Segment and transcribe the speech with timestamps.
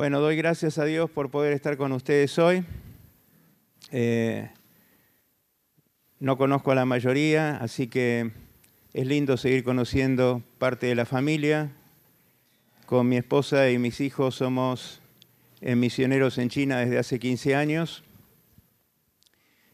[0.00, 2.64] Bueno, doy gracias a Dios por poder estar con ustedes hoy.
[3.90, 4.48] Eh,
[6.18, 8.30] no conozco a la mayoría, así que
[8.94, 11.72] es lindo seguir conociendo parte de la familia.
[12.86, 15.02] Con mi esposa y mis hijos somos
[15.60, 18.02] eh, misioneros en China desde hace 15 años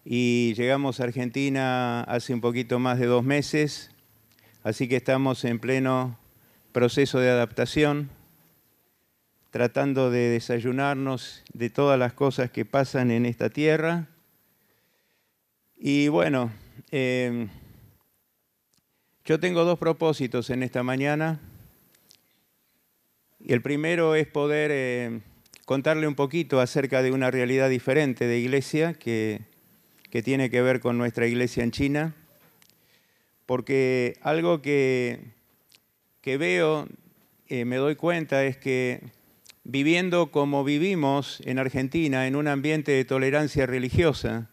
[0.04, 3.92] y llegamos a Argentina hace un poquito más de dos meses,
[4.64, 6.18] así que estamos en pleno
[6.72, 8.10] proceso de adaptación
[9.56, 14.06] tratando de desayunarnos de todas las cosas que pasan en esta tierra.
[15.78, 16.52] Y bueno,
[16.90, 17.48] eh,
[19.24, 21.40] yo tengo dos propósitos en esta mañana.
[23.40, 25.20] Y el primero es poder eh,
[25.64, 29.40] contarle un poquito acerca de una realidad diferente de iglesia que,
[30.10, 32.14] que tiene que ver con nuestra iglesia en China.
[33.46, 35.18] Porque algo que,
[36.20, 36.86] que veo,
[37.48, 39.15] eh, me doy cuenta, es que
[39.68, 44.48] viviendo como vivimos en Argentina, en un ambiente de tolerancia religiosa,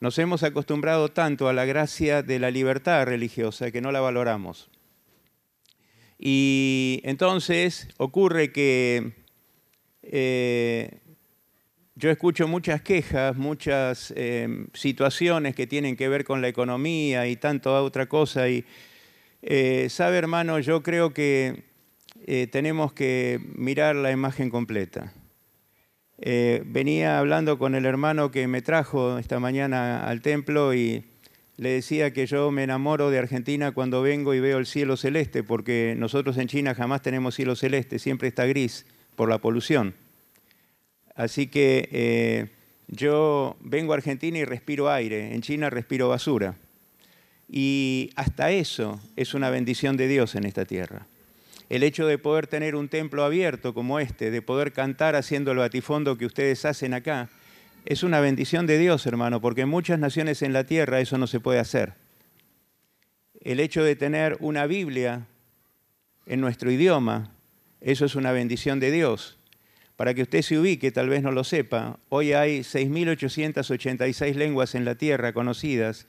[0.00, 4.68] nos hemos acostumbrado tanto a la gracia de la libertad religiosa que no la valoramos.
[6.18, 9.12] Y entonces ocurre que
[10.02, 10.98] eh,
[11.94, 17.36] yo escucho muchas quejas, muchas eh, situaciones que tienen que ver con la economía y
[17.36, 18.48] tanto otra cosa.
[18.48, 18.64] Y
[19.42, 21.71] eh, sabe, hermano, yo creo que
[22.26, 25.12] eh, tenemos que mirar la imagen completa.
[26.18, 31.04] Eh, venía hablando con el hermano que me trajo esta mañana al templo y
[31.56, 35.42] le decía que yo me enamoro de Argentina cuando vengo y veo el cielo celeste,
[35.42, 38.86] porque nosotros en China jamás tenemos cielo celeste, siempre está gris
[39.16, 39.94] por la polución.
[41.16, 42.48] Así que eh,
[42.86, 46.54] yo vengo a Argentina y respiro aire, en China respiro basura.
[47.48, 51.06] Y hasta eso es una bendición de Dios en esta tierra
[51.72, 55.56] el hecho de poder tener un templo abierto como este, de poder cantar haciendo el
[55.56, 57.30] batifondo que ustedes hacen acá,
[57.86, 61.26] es una bendición de Dios, hermano, porque en muchas naciones en la tierra eso no
[61.26, 61.94] se puede hacer.
[63.40, 65.26] El hecho de tener una Biblia
[66.26, 67.32] en nuestro idioma,
[67.80, 69.38] eso es una bendición de Dios.
[69.96, 74.84] Para que usted se ubique, tal vez no lo sepa, hoy hay 6.886 lenguas en
[74.84, 76.06] la tierra conocidas,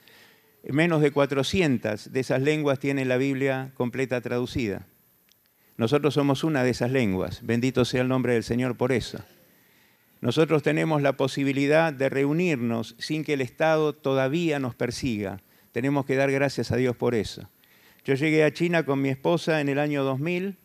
[0.68, 4.88] menos de 400 de esas lenguas tienen la Biblia completa traducida.
[5.78, 7.40] Nosotros somos una de esas lenguas.
[7.44, 9.20] Bendito sea el nombre del Señor por eso.
[10.22, 15.42] Nosotros tenemos la posibilidad de reunirnos sin que el Estado todavía nos persiga.
[15.72, 17.50] Tenemos que dar gracias a Dios por eso.
[18.06, 20.58] Yo llegué a China con mi esposa en el año 2000.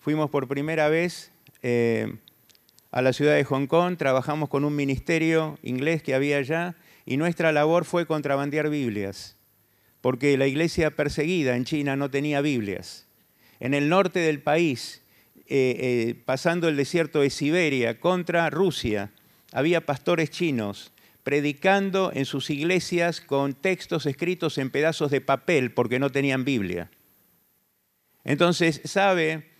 [0.00, 1.30] Fuimos por primera vez
[1.62, 2.16] eh,
[2.90, 3.96] a la ciudad de Hong Kong.
[3.96, 6.74] Trabajamos con un ministerio inglés que había allá
[7.06, 9.36] y nuestra labor fue contrabandear Biblias,
[10.00, 13.07] porque la iglesia perseguida en China no tenía Biblias
[13.60, 15.02] en el norte del país,
[15.36, 19.10] eh, eh, pasando el desierto de Siberia contra Rusia,
[19.52, 20.92] había pastores chinos
[21.22, 26.90] predicando en sus iglesias con textos escritos en pedazos de papel porque no tenían Biblia.
[28.24, 29.50] Entonces, sabe,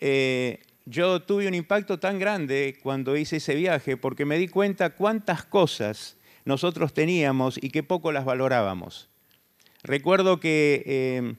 [0.00, 4.90] eh, yo tuve un impacto tan grande cuando hice ese viaje porque me di cuenta
[4.90, 9.08] cuántas cosas nosotros teníamos y que poco las valorábamos.
[9.82, 11.36] Recuerdo que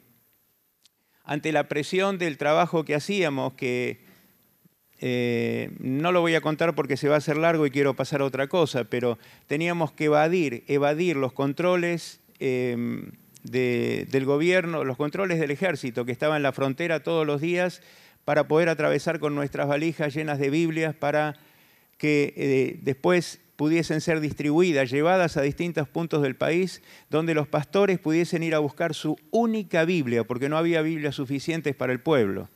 [1.30, 4.00] ante la presión del trabajo que hacíamos, que
[5.00, 8.22] eh, no lo voy a contar porque se va a hacer largo y quiero pasar
[8.22, 13.12] a otra cosa, pero teníamos que evadir, evadir los controles em,
[13.44, 17.84] del gobierno, los controles del ejército que estaba en la frontera todos los días
[18.26, 21.36] para poder atravesar con nuestras valijas llenas de Biblias para
[22.00, 28.00] que eh, después pudiesen ser distribuidas, llevadas a distintos puntos del país, donde los pastores
[28.00, 32.48] pudiesen ir a buscar su única Biblia, porque no había Biblias suficientes para el pueblo.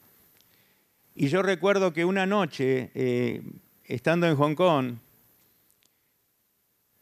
[1.14, 3.42] Y yo recuerdo que una noche, eh,
[3.84, 4.94] estando en Hong Kong,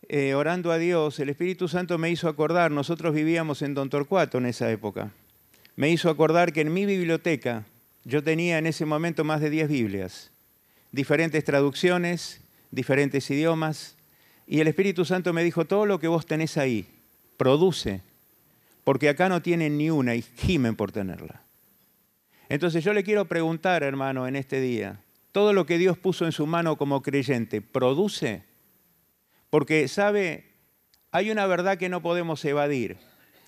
[0.10, 4.40] eh, orando a Dios, el Espíritu Santo me hizo acordar, nosotros vivíamos en Don Torcuato
[4.40, 5.12] en esa época,
[5.76, 7.66] me hizo acordar que en mi biblioteca
[8.04, 10.32] yo tenía en ese momento más de 10 Biblias,
[10.92, 12.41] diferentes traducciones,
[12.72, 13.96] diferentes idiomas.
[14.47, 16.88] Y el Espíritu Santo me dijo, todo lo que vos tenés ahí,
[17.38, 18.02] produce,
[18.84, 21.44] porque acá no tienen ni una y gimen por tenerla.
[22.50, 25.00] Entonces yo le quiero preguntar, hermano, en este día,
[25.32, 28.44] todo lo que Dios puso en su mano como creyente, ¿produce?
[29.50, 30.52] Porque, ¿sabe?
[31.12, 32.97] Hay una verdad que no podemos evadir,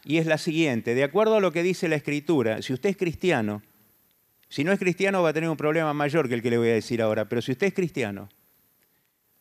[0.05, 2.97] y es la siguiente, de acuerdo a lo que dice la Escritura, si usted es
[2.97, 3.61] cristiano,
[4.49, 6.69] si no es cristiano va a tener un problema mayor que el que le voy
[6.69, 8.29] a decir ahora, pero si usted es cristiano,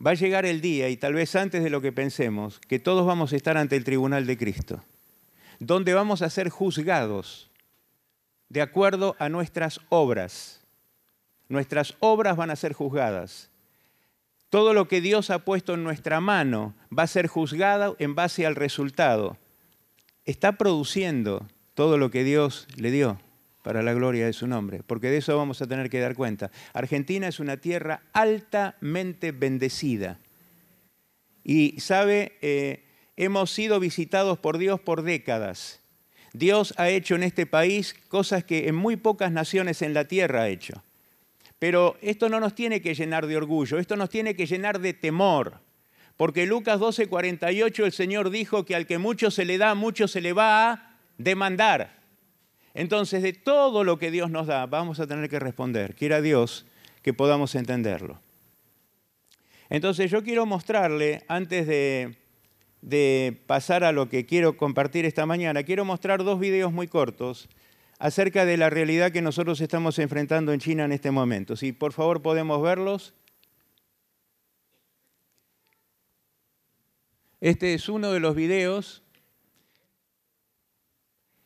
[0.04, 3.06] va a llegar el día, y tal vez antes de lo que pensemos, que todos
[3.06, 4.82] vamos a estar ante el tribunal de Cristo,
[5.58, 7.50] donde vamos a ser juzgados
[8.48, 10.60] de acuerdo a nuestras obras.
[11.48, 13.50] Nuestras obras van a ser juzgadas.
[14.50, 18.44] Todo lo que Dios ha puesto en nuestra mano va a ser juzgado en base
[18.44, 19.38] al resultado.
[20.24, 23.18] Está produciendo todo lo que Dios le dio
[23.62, 26.50] para la gloria de su nombre, porque de eso vamos a tener que dar cuenta.
[26.72, 30.18] Argentina es una tierra altamente bendecida.
[31.44, 32.84] Y sabe, eh,
[33.16, 35.80] hemos sido visitados por Dios por décadas.
[36.32, 40.42] Dios ha hecho en este país cosas que en muy pocas naciones en la tierra
[40.42, 40.82] ha hecho.
[41.58, 44.94] Pero esto no nos tiene que llenar de orgullo, esto nos tiene que llenar de
[44.94, 45.60] temor.
[46.16, 50.20] Porque Lucas 12:48 el Señor dijo que al que mucho se le da, mucho se
[50.20, 52.01] le va a demandar.
[52.74, 55.94] Entonces, de todo lo que Dios nos da, vamos a tener que responder.
[55.94, 56.66] Quiera Dios
[57.02, 58.20] que podamos entenderlo.
[59.68, 65.84] Entonces, yo quiero mostrarle, antes de, pasar a lo que quiero compartir esta mañana, quiero
[65.84, 67.48] mostrar dos videos muy cortos
[67.98, 71.56] acerca de la realidad que nosotros estamos enfrentando en China en este momento.
[71.56, 73.14] Si por favor podemos verlos.
[77.40, 79.01] Este es uno de los videos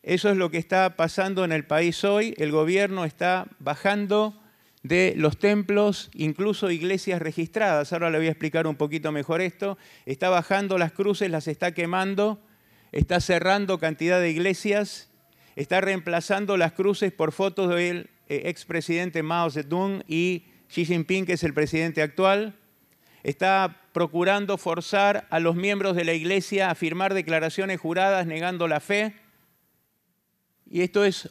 [0.06, 2.32] eso es lo que está pasando en el país hoy.
[2.38, 4.41] El gobierno está bajando
[4.85, 7.93] de los templos, incluso iglesias registradas.
[7.93, 9.76] Ahora le voy a explicar un poquito mejor esto.
[10.06, 12.41] Está bajando las cruces, las está quemando,
[12.93, 15.11] está cerrando cantidad de iglesias,
[15.56, 21.32] está reemplazando las cruces por fotos del eh, expresidente Mao Zedong y Xi Jinping, que
[21.32, 22.55] es el presidente actual.
[23.25, 28.79] Está procurando forzar a los miembros de la iglesia a firmar declaraciones juradas negando la
[28.79, 29.25] fe
[30.69, 31.31] y esto es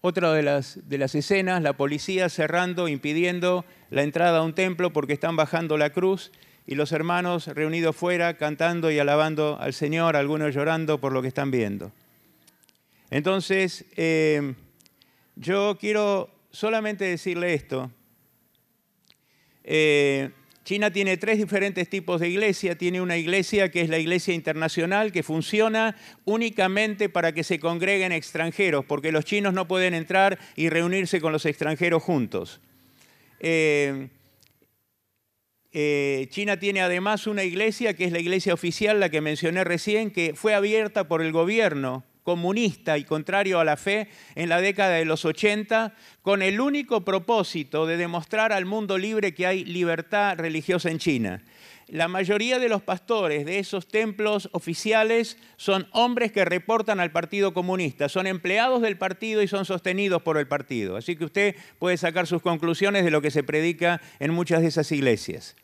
[0.00, 5.34] otra de las, escenas, la policía cerrando, impidiendo la entrada a un templo porque están
[5.36, 6.30] bajando la cruz
[6.66, 11.28] y los hermanos reunidos fuera cantando y alabando al Señor, algunos llorando por lo que
[11.28, 11.92] están viendo.
[13.10, 14.54] Entonces, eh,
[15.36, 17.90] yo quiero solamente decirle esto.
[19.64, 20.30] Eh,
[20.66, 22.76] China tiene tres diferentes tipos de iglesia.
[22.76, 28.10] Tiene una iglesia que es la iglesia internacional, que funciona únicamente para que se congreguen
[28.10, 32.60] extranjeros, porque los chinos no pueden entrar y reunirse con los extranjeros juntos.
[33.38, 34.08] Eh,
[35.70, 40.10] eh, China tiene además una iglesia que es la iglesia oficial, la que mencioné recién,
[40.10, 44.96] que fue abierta por el gobierno comunista y contrario a la fe en la década
[44.96, 50.36] de los 80, con el único propósito de demostrar al mundo libre que hay libertad
[50.36, 51.44] religiosa en China.
[51.86, 57.54] La mayoría de los pastores de esos templos oficiales son hombres que reportan al Partido
[57.54, 60.96] Comunista, son empleados del partido y son sostenidos por el partido.
[60.96, 64.66] Así que usted puede sacar sus conclusiones de lo que se predica en muchas de
[64.66, 65.54] esas iglesias.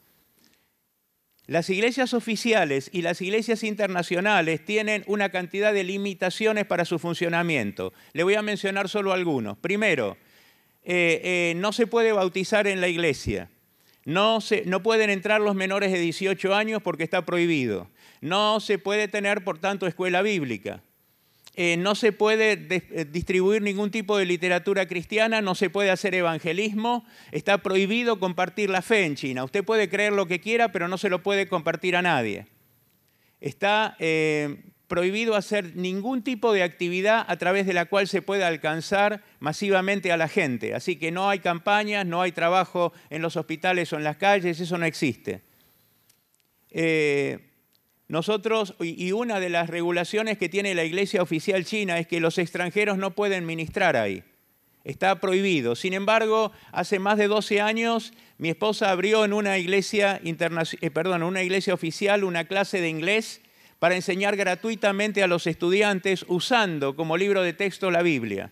[1.53, 7.93] Las iglesias oficiales y las iglesias internacionales tienen una cantidad de limitaciones para su funcionamiento.
[8.15, 9.59] Le voy a mencionar solo algunos.
[9.59, 10.17] Primero,
[10.83, 13.51] eh, eh, no se puede bautizar en la iglesia.
[14.07, 17.91] No, no pueden entrar los menores de 18 años porque está prohibido.
[18.23, 20.83] No se puede tener, por tanto, escuela bíblica.
[21.55, 26.15] Eh, no se puede eh, distribuir ningún tipo de literatura cristiana, no se puede hacer
[26.15, 29.45] evangelismo, está prohibido compartir la fe en China.
[29.45, 32.47] Usted puede creer lo que quiera, pero no se lo puede compartir a nadie.
[33.39, 38.47] Está eh, prohibido hacer ningún tipo de actividad a través de la cual se pueda
[38.47, 40.75] alcanzar masivamente a la gente.
[40.75, 44.59] Así que no hay campañas, no hay trabajo en los hospitales o en las calles,
[44.59, 45.43] eso no existe.
[48.13, 52.37] Nosotros, y una de las regulaciones que tiene la iglesia oficial china es que los
[52.37, 54.23] extranjeros no pueden ministrar ahí.
[54.85, 55.77] Está prohibido.
[55.77, 61.23] Sin embargo, hace más de 12 años mi esposa abrió en una iglesia, eh, perdón,
[61.23, 63.41] una iglesia oficial una clase de inglés
[63.79, 68.51] para enseñar gratuitamente a los estudiantes usando como libro de texto la Biblia.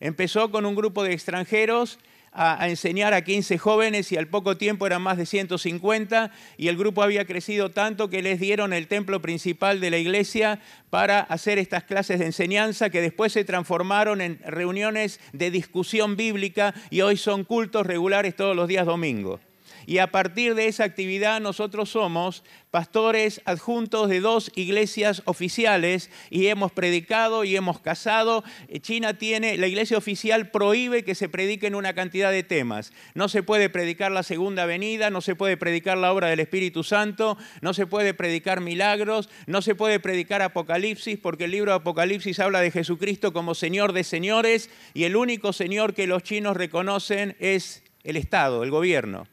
[0.00, 1.98] Empezó con un grupo de extranjeros
[2.32, 6.76] a, enseñar a 15 jóvenes y al poco tiempo eran más de 150 y el
[6.76, 11.58] grupo había crecido tanto que les dieron el templo principal de la iglesia para hacer
[11.58, 17.16] estas clases de enseñanza que después se transformaron en reuniones de discusión bíblica y hoy
[17.16, 19.47] son cultos regulares todos los días domingos.
[19.88, 26.48] Y a partir de esa actividad nosotros somos pastores adjuntos de dos iglesias oficiales y
[26.48, 28.44] hemos predicado y hemos casado.
[28.82, 32.92] China tiene, la iglesia oficial prohíbe que se prediquen una cantidad de temas.
[33.14, 36.84] No se puede predicar la segunda venida, no se puede predicar la obra del Espíritu
[36.84, 41.78] Santo, no se puede predicar milagros, no se puede predicar Apocalipsis porque el libro de
[41.78, 46.58] Apocalipsis habla de Jesucristo como Señor de señores y el único Señor que los chinos
[46.58, 49.26] reconocen es el Estado, el gobierno.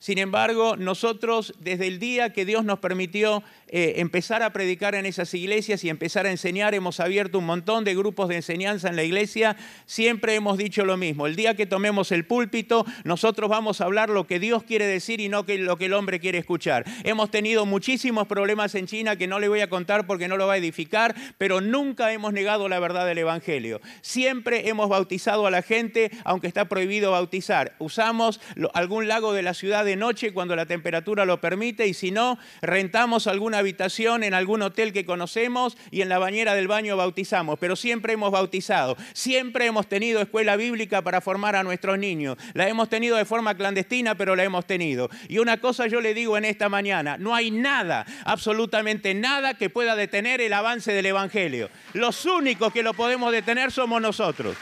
[0.00, 3.42] Sin embargo, nosotros desde el día que Dios nos permitió
[3.72, 7.84] eh, empezar a predicar en esas iglesias y empezar a enseñar, hemos abierto un montón
[7.84, 11.26] de grupos de enseñanza en la iglesia, siempre hemos dicho lo mismo.
[11.26, 15.20] El día que tomemos el púlpito, nosotros vamos a hablar lo que Dios quiere decir
[15.20, 16.84] y no lo que el hombre quiere escuchar.
[17.04, 20.46] Hemos tenido muchísimos problemas en China que no le voy a contar porque no lo
[20.46, 23.80] va a edificar, pero nunca hemos negado la verdad del Evangelio.
[24.00, 27.74] Siempre hemos bautizado a la gente, aunque está prohibido bautizar.
[27.78, 28.40] Usamos
[28.74, 32.38] algún lago de la ciudad de noche cuando la temperatura lo permite y si no,
[32.62, 37.58] rentamos alguna habitación en algún hotel que conocemos y en la bañera del baño bautizamos,
[37.58, 42.68] pero siempre hemos bautizado, siempre hemos tenido escuela bíblica para formar a nuestros niños, la
[42.68, 45.08] hemos tenido de forma clandestina, pero la hemos tenido.
[45.28, 49.70] Y una cosa yo le digo en esta mañana, no hay nada, absolutamente nada que
[49.70, 51.70] pueda detener el avance del Evangelio.
[51.92, 54.56] Los únicos que lo podemos detener somos nosotros.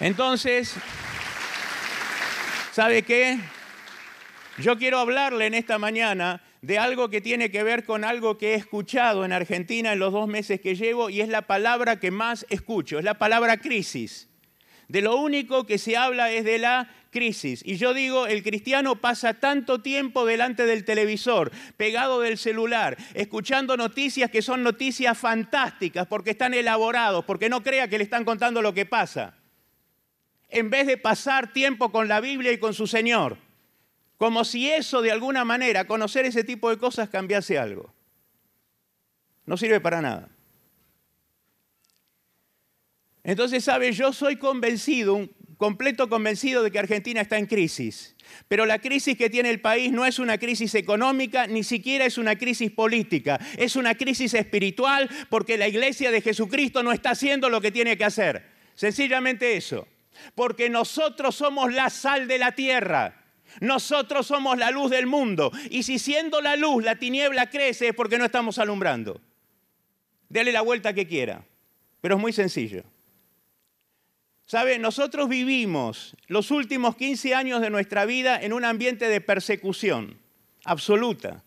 [0.00, 0.74] Entonces,
[2.72, 3.38] ¿sabe qué?
[4.58, 8.52] Yo quiero hablarle en esta mañana de algo que tiene que ver con algo que
[8.52, 12.10] he escuchado en Argentina en los dos meses que llevo y es la palabra que
[12.10, 14.28] más escucho, es la palabra crisis.
[14.88, 17.62] De lo único que se habla es de la crisis.
[17.64, 23.76] Y yo digo, el cristiano pasa tanto tiempo delante del televisor, pegado del celular, escuchando
[23.76, 28.62] noticias que son noticias fantásticas porque están elaborados, porque no crea que le están contando
[28.62, 29.36] lo que pasa.
[30.48, 33.38] En vez de pasar tiempo con la Biblia y con su Señor.
[34.20, 37.90] Como si eso de alguna manera, conocer ese tipo de cosas cambiase algo.
[39.46, 40.28] No sirve para nada.
[43.24, 43.92] Entonces, ¿sabe?
[43.92, 48.14] Yo soy convencido, un completo convencido de que Argentina está en crisis.
[48.46, 52.18] Pero la crisis que tiene el país no es una crisis económica, ni siquiera es
[52.18, 53.40] una crisis política.
[53.56, 57.96] Es una crisis espiritual porque la iglesia de Jesucristo no está haciendo lo que tiene
[57.96, 58.44] que hacer.
[58.74, 59.88] Sencillamente eso.
[60.34, 63.19] Porque nosotros somos la sal de la tierra.
[63.60, 65.50] Nosotros somos la luz del mundo.
[65.70, 69.20] Y si siendo la luz la tiniebla crece es porque no estamos alumbrando.
[70.28, 71.44] Dele la vuelta que quiera.
[72.00, 72.84] Pero es muy sencillo.
[74.46, 74.78] ¿Sabe?
[74.78, 80.18] Nosotros vivimos los últimos 15 años de nuestra vida en un ambiente de persecución
[80.64, 81.44] absoluta.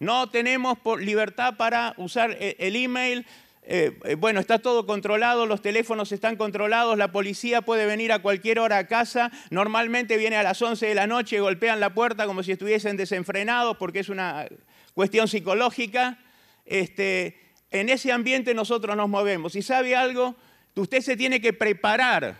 [0.00, 3.24] No tenemos libertad para usar e-, el email,
[3.64, 8.20] eh, eh, bueno, está todo controlado, los teléfonos están controlados, la policía puede venir a
[8.20, 12.26] cualquier hora a casa, normalmente viene a las 11 de la noche, golpean la puerta
[12.26, 14.46] como si estuviesen desenfrenados porque es una
[14.94, 16.18] cuestión psicológica.
[16.66, 17.40] Este,
[17.70, 19.54] en ese ambiente nosotros nos movemos.
[19.54, 20.34] ¿Y sabe algo?
[20.74, 22.36] Usted se tiene que preparar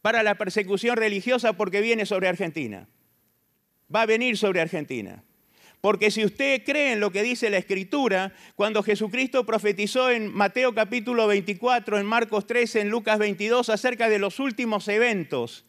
[0.00, 2.88] para la persecución religiosa porque viene sobre Argentina.
[3.94, 5.22] Va a venir sobre Argentina.
[5.82, 10.76] Porque si usted cree en lo que dice la Escritura, cuando Jesucristo profetizó en Mateo
[10.76, 15.64] capítulo 24, en Marcos 13, en Lucas 22, acerca de los últimos eventos,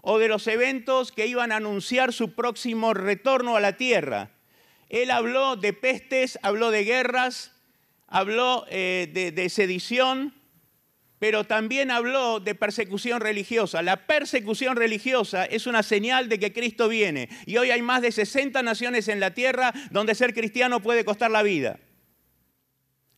[0.00, 4.30] o de los eventos que iban a anunciar su próximo retorno a la tierra,
[4.90, 7.50] él habló de pestes, habló de guerras,
[8.06, 10.37] habló eh, de, de sedición,
[11.18, 13.82] pero también habló de persecución religiosa.
[13.82, 17.28] La persecución religiosa es una señal de que Cristo viene.
[17.46, 21.30] Y hoy hay más de 60 naciones en la tierra donde ser cristiano puede costar
[21.30, 21.80] la vida.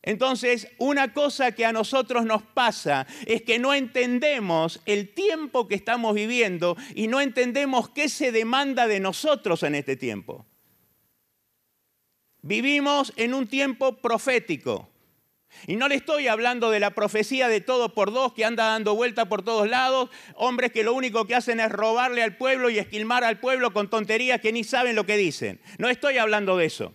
[0.03, 5.75] Entonces, una cosa que a nosotros nos pasa es que no entendemos el tiempo que
[5.75, 10.47] estamos viviendo y no entendemos qué se demanda de nosotros en este tiempo.
[12.41, 14.90] Vivimos en un tiempo profético.
[15.67, 18.95] Y no le estoy hablando de la profecía de todo por dos que anda dando
[18.95, 22.79] vuelta por todos lados, hombres que lo único que hacen es robarle al pueblo y
[22.79, 25.59] esquilmar al pueblo con tonterías que ni saben lo que dicen.
[25.77, 26.93] No estoy hablando de eso.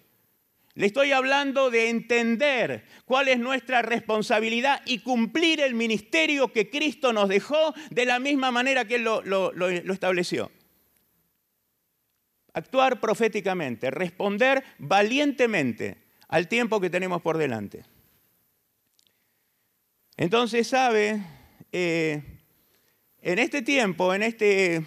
[0.75, 7.15] Le estoy hablando de entender cuál es nuestra responsabilidad y cumplir el ministerio que Cristo
[7.15, 10.51] nos dejó de la misma manera que Él lo, lo estableció.
[12.53, 15.97] Actuar proféticamente, responder valientemente
[16.29, 17.85] al tiempo que tenemos por delante.
[20.17, 21.21] Entonces, sabe,
[21.73, 22.23] eh,
[23.21, 24.87] en este tiempo, en estos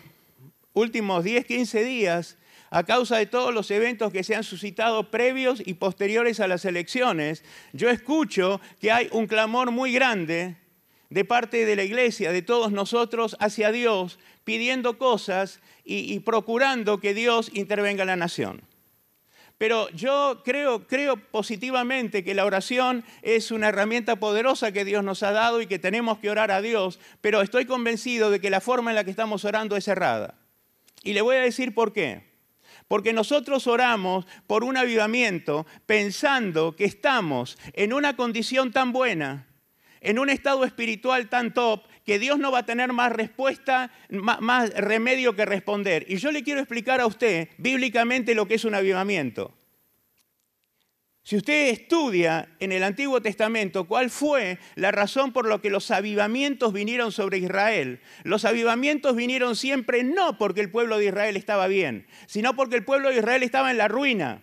[0.73, 2.37] últimos 10, 15 días,
[2.71, 6.65] a causa de todos los eventos que se han suscitado previos y posteriores a las
[6.65, 7.43] elecciones,
[7.73, 10.55] yo escucho que hay un clamor muy grande
[11.11, 16.99] de parte de la iglesia, de todos nosotros, hacia Dios, pidiendo cosas y, y procurando
[16.99, 18.68] que Dios intervenga en la nación.
[19.59, 25.21] Pero yo creo, creo positivamente que la oración es una herramienta poderosa que Dios nos
[25.21, 28.61] ha dado y que tenemos que orar a Dios, pero estoy convencido de que la
[28.61, 30.35] forma en la que estamos orando es errada.
[31.03, 32.29] Y le voy a decir por qué.
[32.87, 39.45] Porque nosotros oramos por un avivamiento pensando que estamos en una condición tan buena
[40.01, 44.71] en un estado espiritual tan top que Dios no va a tener más respuesta, más,
[44.73, 46.07] remedio que responder.
[46.07, 49.53] Y yo le quiero explicar a usted bíblicamente lo que es un avivamiento.
[51.21, 55.91] Si usted estudia en el Antiguo Testamento cuál fue la razón por la que los
[55.91, 61.67] avivamientos vinieron sobre Israel, los avivamientos vinieron siempre no porque el pueblo de Israel estaba
[61.67, 64.41] bien, sino porque el pueblo de Israel estaba en la ruina.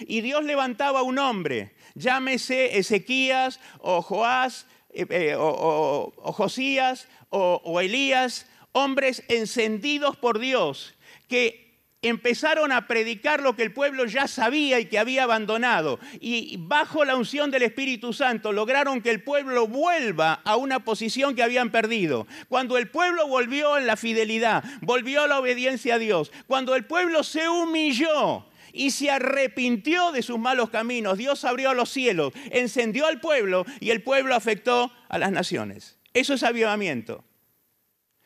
[0.00, 4.66] Y Dios levantaba un hombre, llámese Ezequías o Joás
[4.98, 10.94] eh, eh, o, Josías o Elías, hombres encendidos por Dios,
[11.28, 11.68] que
[12.02, 15.98] empezaron a predicar lo que el pueblo ya sabía y que había abandonado.
[16.20, 21.34] Y bajo la unción del Espíritu Santo lograron que el pueblo vuelva a una posición
[21.34, 22.26] que habían perdido.
[22.48, 26.84] Cuando el pueblo volvió en la fidelidad, volvió a la obediencia a Dios, cuando el
[26.84, 33.06] pueblo se humilló y se arrepintió de sus malos caminos, Dios abrió los cielos, encendió
[33.06, 35.98] al pueblo y el pueblo afectó a las naciones.
[36.14, 37.24] Eso es avivamiento.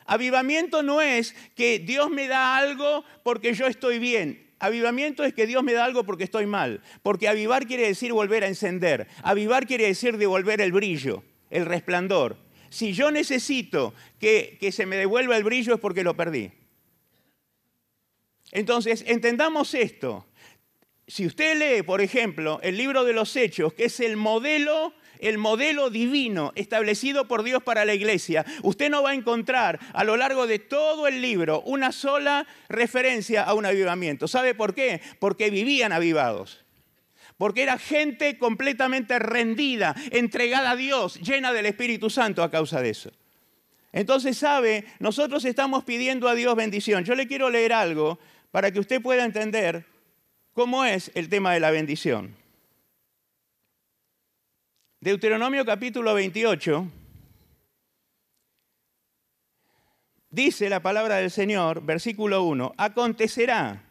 [0.06, 4.50] Avivamiento no es que Dios me da algo porque yo estoy bien.
[4.58, 6.82] Avivamiento es que Dios me da algo porque estoy mal.
[7.02, 9.08] Porque avivar quiere decir volver a encender.
[9.22, 12.37] Avivar quiere decir devolver el brillo, el resplandor.
[12.70, 16.52] Si yo necesito que, que se me devuelva el brillo es porque lo perdí.
[18.52, 20.26] Entonces, entendamos esto.
[21.12, 25.37] Si usted lee, por ejemplo, el libro de los Hechos, que es el modelo el
[25.37, 30.16] modelo divino establecido por Dios para la iglesia, usted no va a encontrar a lo
[30.16, 34.26] largo de todo el libro una sola referencia a un avivamiento.
[34.26, 35.02] ¿Sabe por qué?
[35.19, 36.64] Porque vivían avivados
[37.37, 42.90] porque era gente completamente rendida, entregada a Dios, llena del Espíritu Santo a causa de
[42.90, 43.11] eso.
[43.92, 47.04] Entonces, sabe, nosotros estamos pidiendo a Dios bendición.
[47.04, 48.19] Yo le quiero leer algo
[48.52, 49.91] para que usted pueda entender
[50.52, 52.37] cómo es el tema de la bendición.
[55.00, 56.87] Deuteronomio capítulo 28,
[60.30, 63.82] dice la palabra del Señor, versículo 1, acontecerá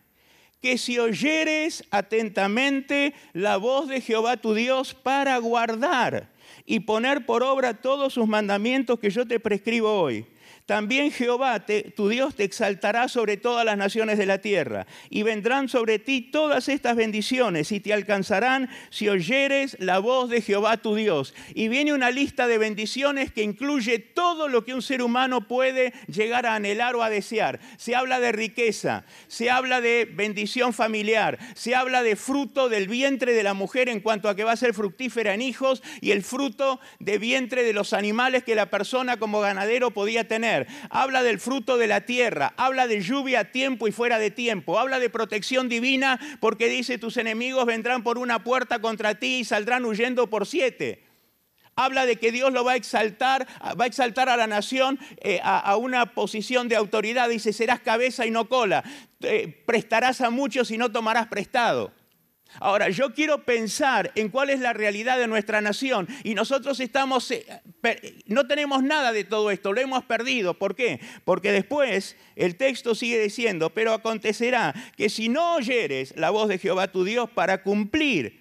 [0.62, 6.30] que si oyeres atentamente la voz de Jehová tu Dios para guardar
[6.65, 10.25] y poner por obra todos sus mandamientos que yo te prescribo hoy,
[10.72, 11.66] también Jehová,
[11.98, 16.22] tu Dios, te exaltará sobre todas las naciones de la tierra, y vendrán sobre ti
[16.22, 21.34] todas estas bendiciones, y te alcanzarán si oyeres la voz de Jehová tu Dios.
[21.53, 25.92] Y viene una lista de bendiciones que incluye todo lo que un ser humano puede
[26.07, 27.60] llegar a anhelar o a desear.
[27.75, 33.34] Se habla de riqueza, se habla de bendición familiar, se habla de fruto del vientre
[33.34, 36.24] de la mujer en cuanto a que va a ser fructífera en hijos, y el
[36.24, 41.39] fruto de vientre de los animales que la persona como ganadero podía tener habla del
[41.39, 45.09] fruto de la tierra, habla de lluvia a tiempo y fuera de tiempo, habla de
[45.09, 50.29] protección divina porque dice tus enemigos vendrán por una puerta contra ti y saldrán huyendo
[50.29, 51.03] por siete.
[51.75, 53.47] Habla de que Dios lo va a exaltar,
[53.79, 57.29] va a exaltar a la nación eh, a, una posición de autoridad.
[57.29, 58.83] Dice, serás cabeza y no cola.
[59.65, 61.93] Prestarás a muchos y no tomarás prestado.
[62.59, 67.31] Ahora, yo quiero pensar en cuál es la realidad de nuestra nación y nosotros estamos,
[67.31, 67.46] eh,
[68.25, 70.53] no tenemos nada de todo esto, lo hemos perdido.
[70.53, 71.00] ¿Por qué?
[71.24, 76.57] Porque después el texto sigue diciendo, pero acontecerá que si no oyeres la voz de
[76.57, 78.41] Jehová tu Dios para cumplir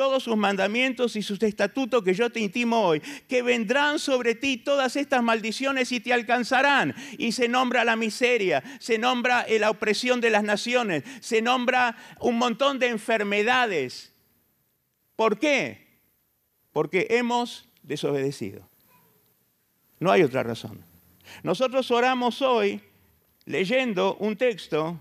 [0.00, 4.56] todos sus mandamientos y sus estatutos que yo te intimo hoy, que vendrán sobre ti
[4.56, 6.94] todas estas maldiciones y te alcanzarán.
[7.18, 12.38] Y se nombra la miseria, se nombra la opresión de las naciones, se nombra un
[12.38, 14.14] montón de enfermedades.
[15.16, 16.00] ¿Por qué?
[16.72, 18.66] Porque hemos desobedecido.
[19.98, 20.82] No hay otra razón.
[21.42, 22.80] Nosotros oramos hoy
[23.44, 24.98] leyendo un texto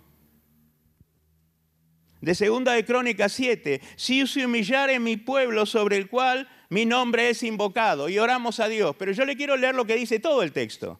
[2.21, 7.29] de segunda de Crónicas 7, si se humillare mi pueblo sobre el cual mi nombre
[7.29, 8.95] es invocado, y oramos a Dios.
[8.97, 10.99] Pero yo le quiero leer lo que dice todo el texto.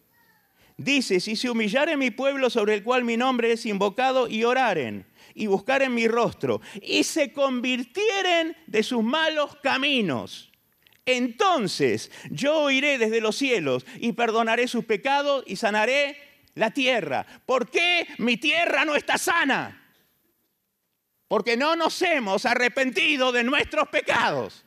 [0.77, 5.05] Dice, si se humillare mi pueblo sobre el cual mi nombre es invocado, y oraren,
[5.33, 10.49] y buscaren mi rostro, y se convirtieren de sus malos caminos,
[11.05, 16.17] entonces yo oiré desde los cielos y perdonaré sus pecados y sanaré
[16.53, 17.25] la tierra.
[17.45, 19.78] ¿Por qué mi tierra no está sana?
[21.29, 24.65] Porque no nos hemos arrepentido de nuestros pecados.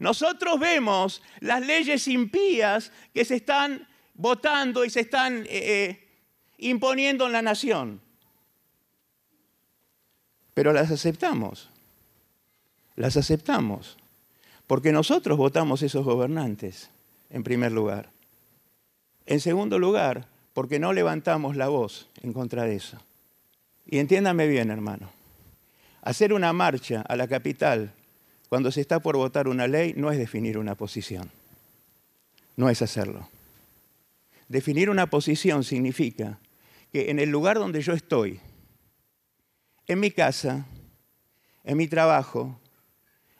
[0.00, 6.08] Nosotros vemos las leyes impías que se están votando y se están eh, eh,
[6.58, 8.00] imponiendo en la nación.
[10.52, 11.70] Pero las aceptamos.
[12.96, 13.98] Las aceptamos.
[14.66, 16.90] Porque nosotros votamos esos gobernantes,
[17.30, 18.10] en primer lugar.
[19.26, 22.98] En segundo lugar, porque no levantamos la voz en contra de eso.
[23.86, 25.19] Y entiéndame bien, hermano.
[26.02, 27.92] Hacer una marcha a la capital
[28.48, 31.30] cuando se está por votar una ley no es definir una posición.
[32.56, 33.28] no es hacerlo.
[34.48, 36.38] Definir una posición significa
[36.92, 38.40] que en el lugar donde yo estoy,
[39.86, 40.66] en mi casa,
[41.64, 42.60] en mi trabajo,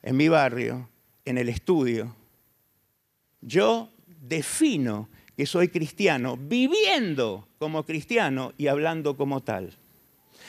[0.03, 0.88] en mi barrio,
[1.25, 2.14] en el estudio,
[3.40, 9.77] yo defino que soy cristiano viviendo como cristiano y hablando como tal.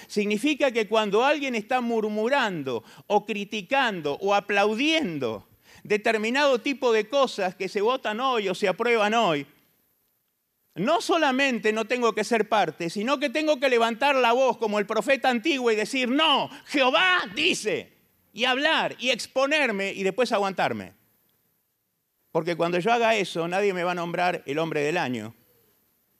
[0.08, 5.47] Significa que cuando alguien está murmurando o criticando o aplaudiendo
[5.84, 9.47] determinado tipo de cosas que se votan hoy o se aprueban hoy,
[10.75, 14.80] no solamente no tengo que ser parte, sino que tengo que levantar la voz como
[14.80, 17.91] el profeta antiguo y decir, no, Jehová dice,
[18.34, 20.93] y hablar y exponerme y después aguantarme.
[22.32, 25.36] Porque cuando yo haga eso, nadie me va a nombrar el hombre del año.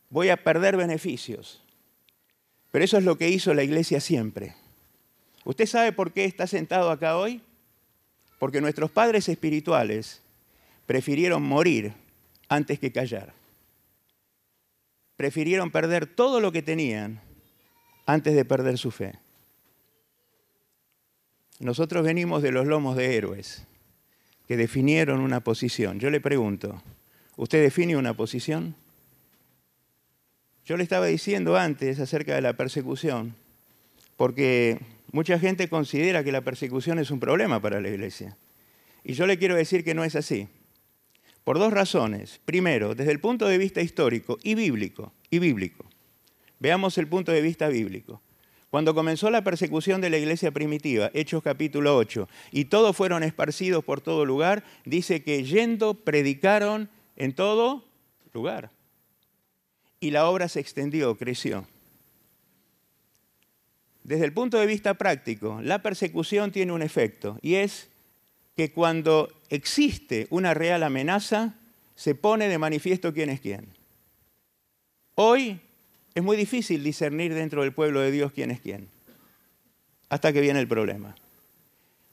[0.10, 1.64] Voy a perder beneficios.
[2.72, 4.56] Pero eso es lo que hizo la iglesia siempre.
[5.44, 7.42] ¿Usted sabe por qué está sentado acá hoy?
[8.40, 10.22] Porque nuestros padres espirituales
[10.86, 11.94] prefirieron morir
[12.48, 13.34] antes que callar
[15.22, 17.22] prefirieron perder todo lo que tenían
[18.08, 19.20] antes de perder su fe.
[21.60, 23.68] Nosotros venimos de los lomos de héroes
[24.48, 26.00] que definieron una posición.
[26.00, 26.82] Yo le pregunto,
[27.36, 28.74] ¿usted define una posición?
[30.72, 33.36] Yo le estaba diciendo antes acerca de la persecución,
[34.16, 34.80] porque
[35.12, 38.38] mucha gente considera que la persecución es un problema para la iglesia.
[39.04, 40.48] Y yo le quiero decir que no es así.
[41.44, 42.40] Por dos razones.
[42.46, 45.90] Primero, desde el punto de vista histórico y bíblico, y bíblico.
[46.60, 48.22] Veamos el punto de vista bíblico.
[48.70, 53.84] Cuando comenzó la persecución de la iglesia primitiva, Hechos capítulo 8, y todos fueron esparcidos
[53.84, 57.84] por todo lugar, dice que yendo predicaron en todo
[58.32, 58.72] lugar.
[60.02, 61.66] Y la obra se extendió, creció.
[64.04, 67.88] Desde el punto de vista práctico, la persecución tiene un efecto, y es
[68.58, 71.56] que cuando existe una real amenaza,
[71.96, 73.68] se pone de manifiesto quién es quién.
[75.16, 75.62] Hoy
[76.16, 78.90] es muy difícil discernir dentro del pueblo de Dios quién es quién,
[80.10, 81.16] hasta que viene el problema.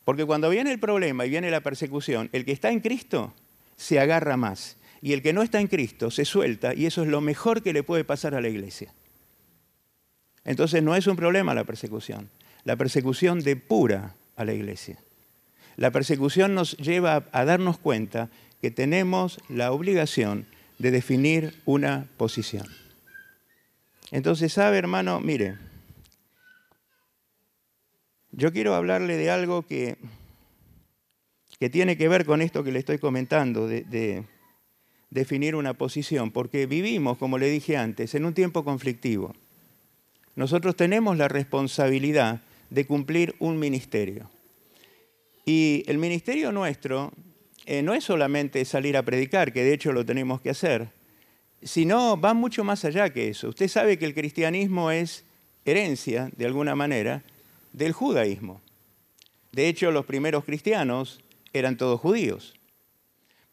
[0.05, 3.35] Porque cuando viene el problema y viene la persecución, el que está en Cristo
[3.77, 4.78] se agarra más.
[5.01, 7.73] Y el que no está en Cristo se suelta y eso es lo mejor que
[7.73, 8.93] le puede pasar a la iglesia.
[10.45, 12.31] Entonces no es un problema la persecución.
[12.65, 14.99] La persecución depura a la iglesia.
[15.77, 18.31] La persecución nos lleva a darnos cuenta
[18.61, 20.47] que tenemos la obligación
[20.79, 22.67] de definir una posición.
[24.11, 25.57] Entonces, sabe, hermano, mire,
[28.33, 29.99] yo quiero hablarle de algo que,
[31.59, 34.25] que tiene que ver con esto que le estoy comentando, de,
[35.11, 39.35] definir una posición, porque vivimos, como le dije antes, en un tiempo conflictivo.
[40.37, 44.31] Nosotros tenemos la responsabilidad de cumplir un ministerio.
[45.45, 47.13] Y el ministerio nuestro
[47.65, 50.89] eh, no es solamente salir a predicar, que de hecho lo tenemos que hacer,
[51.63, 53.49] sino va mucho más allá que eso.
[53.49, 55.25] Usted sabe que el cristianismo es
[55.65, 57.23] herencia, de alguna manera,
[57.73, 58.61] del judaísmo.
[59.53, 61.21] De hecho, los primeros cristianos
[61.53, 62.55] eran todos judíos.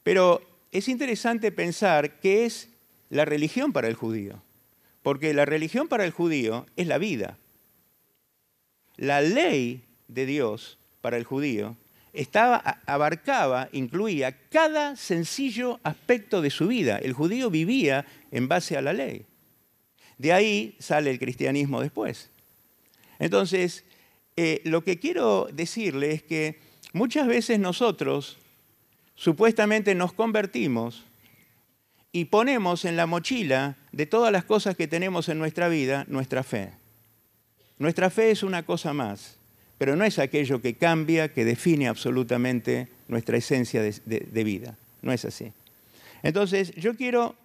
[0.03, 0.41] Pero
[0.77, 2.69] es interesante pensar qué es
[3.09, 4.43] la religión para el judío,
[5.03, 7.37] porque la religión para el judío es la vida.
[8.97, 11.77] La ley de Dios para el judío
[12.11, 16.97] estaba, abarcaba, incluía cada sencillo aspecto de su vida.
[16.97, 19.25] El judío vivía en base a la ley.
[20.17, 22.29] De ahí sale el cristianismo después.
[23.17, 23.85] Entonces,
[24.35, 26.59] eh, lo que quiero decirle es que
[26.91, 28.39] muchas veces nosotros
[29.15, 31.03] supuestamente nos convertimos
[32.11, 36.43] y ponemos en la mochila de todas las cosas que tenemos en nuestra vida nuestra
[36.43, 36.71] fe.
[37.77, 39.37] Nuestra fe es una cosa más
[39.77, 44.77] pero no es aquello que cambia, que define absolutamente nuestra esencia de, vida.
[45.01, 45.51] No es así.
[46.23, 47.35] Entonces, yo quiero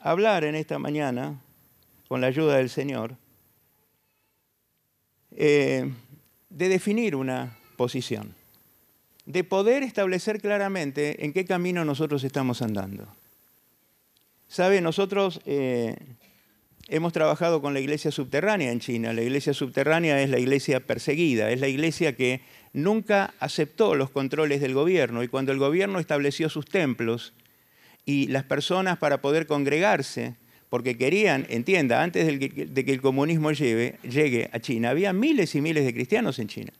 [0.00, 1.38] hablar en esta mañana,
[2.08, 3.16] con la ayuda del Señor,
[5.32, 5.92] eh,
[6.48, 8.34] de definir una posición,
[9.28, 13.06] de poder establecer claramente en qué camino nosotros estamos andando.
[14.48, 15.96] Sabe, nosotros eh,
[16.88, 19.12] hemos trabajado con la iglesia subterránea en China.
[19.12, 22.40] La iglesia subterránea es la iglesia perseguida, es la iglesia que
[22.72, 27.34] nunca aceptó los controles del gobierno y cuando el gobierno estableció sus templos
[28.06, 30.36] y las personas para poder congregarse,
[30.70, 35.84] porque querían, entienda, antes de que el comunismo llegue a China, había miles y miles
[35.84, 36.72] de cristianos en China.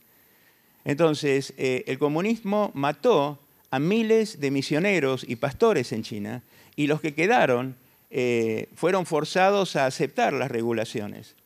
[0.89, 3.39] Entonces, eh, el comunismo mató
[3.71, 6.43] a miles de misioneros y pastores en China
[6.77, 7.77] y los que quedaron
[8.09, 11.37] eh, fueron forzados a aceptar las regulaciones.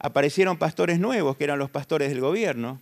[0.00, 2.80] Aparecieron pastores nuevos, que eran los pastores del gobierno,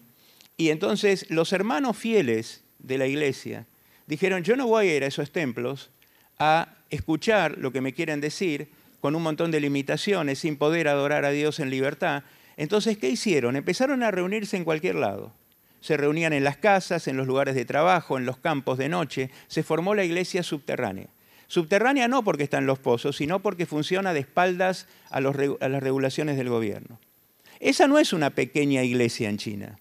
[0.57, 3.67] y entonces los hermanos fieles de la iglesia
[4.07, 5.91] dijeron, yo no voy a ir a esos templos
[6.39, 8.71] a escuchar lo que me quieren decir
[9.03, 12.23] con un montón de limitaciones, sin poder adorar a Dios en libertad.
[12.57, 13.57] Entonces, ¿qué hicieron?
[13.57, 15.35] Empezaron a reunirse en cualquier lado.
[15.81, 19.31] Se reunían en las casas, en los lugares de trabajo, en los campos de noche.
[19.47, 21.09] Se formó la iglesia subterránea.
[21.49, 25.21] Subterránea no porque está en los pozos, sino porque funciona de espaldas a, a
[25.69, 26.99] las regulaciones del gobierno.
[27.61, 29.79] Esa no es una pequeña iglesia en China.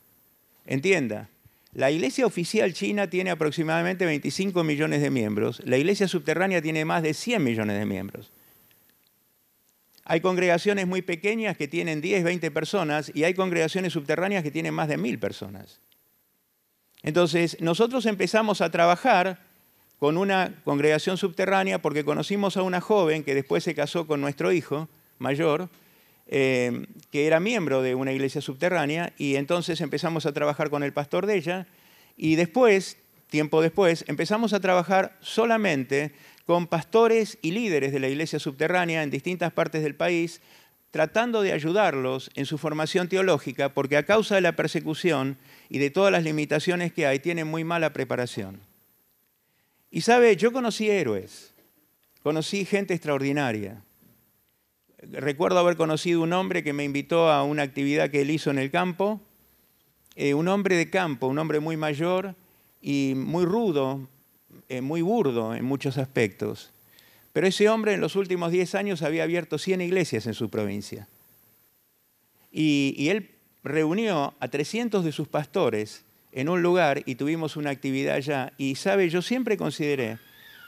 [0.66, 1.30] Entienda,
[1.74, 7.04] la iglesia oficial china tiene aproximadamente 25 millones de miembros, la iglesia subterránea tiene más
[7.04, 8.32] de 100 millones de miembros.
[10.06, 14.74] Hay congregaciones muy pequeñas que tienen 10, 20 personas y hay congregaciones subterráneas que tienen
[14.74, 15.80] más de 1000 personas.
[17.02, 19.40] Entonces, nosotros empezamos a trabajar
[20.00, 24.52] con una congregación subterránea porque conocimos a una joven que después se casó con nuestro
[24.52, 24.88] hijo
[25.18, 25.70] mayor,
[26.28, 30.94] eh, que era miembro de una iglesia subterránea, y entonces empezamos a trabajar con el
[30.94, 31.68] pastor de ella,
[32.18, 32.98] y después,
[33.30, 36.14] tiempo después, empezamos a trabajar solamente
[36.46, 40.42] con pastores y líderes de la iglesia subterránea en distintas partes del país,
[40.92, 45.38] tratando de ayudarlos en su formación teológica, porque a causa de la persecución
[45.70, 48.62] y de todas las limitaciones que hay, tienen muy mala preparación.
[49.92, 51.54] Y sabe, yo conocí héroes,
[52.22, 53.84] conocí gente extraordinaria,
[55.12, 58.60] recuerdo haber conocido un hombre que me invitó a una actividad que él hizo en
[58.60, 59.22] el campo,
[60.16, 62.36] eh, un hombre de campo, un hombre muy mayor
[62.82, 64.08] y muy rudo,
[64.70, 66.72] eh, muy burdo en muchos aspectos.
[67.34, 71.08] Pero ese hombre en los últimos 10 años había abierto 100 iglesias en su provincia.
[72.52, 73.32] Y, y él
[73.64, 78.54] reunió a 300 de sus pastores en un lugar y tuvimos una actividad allá.
[78.58, 80.18] Y sabe, yo siempre consideré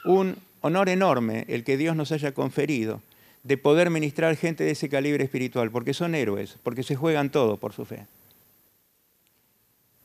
[0.04, 3.00] un honor enorme el que Dios nos haya conferido
[3.44, 7.56] de poder ministrar gente de ese calibre espiritual, porque son héroes, porque se juegan todo
[7.56, 8.06] por su fe.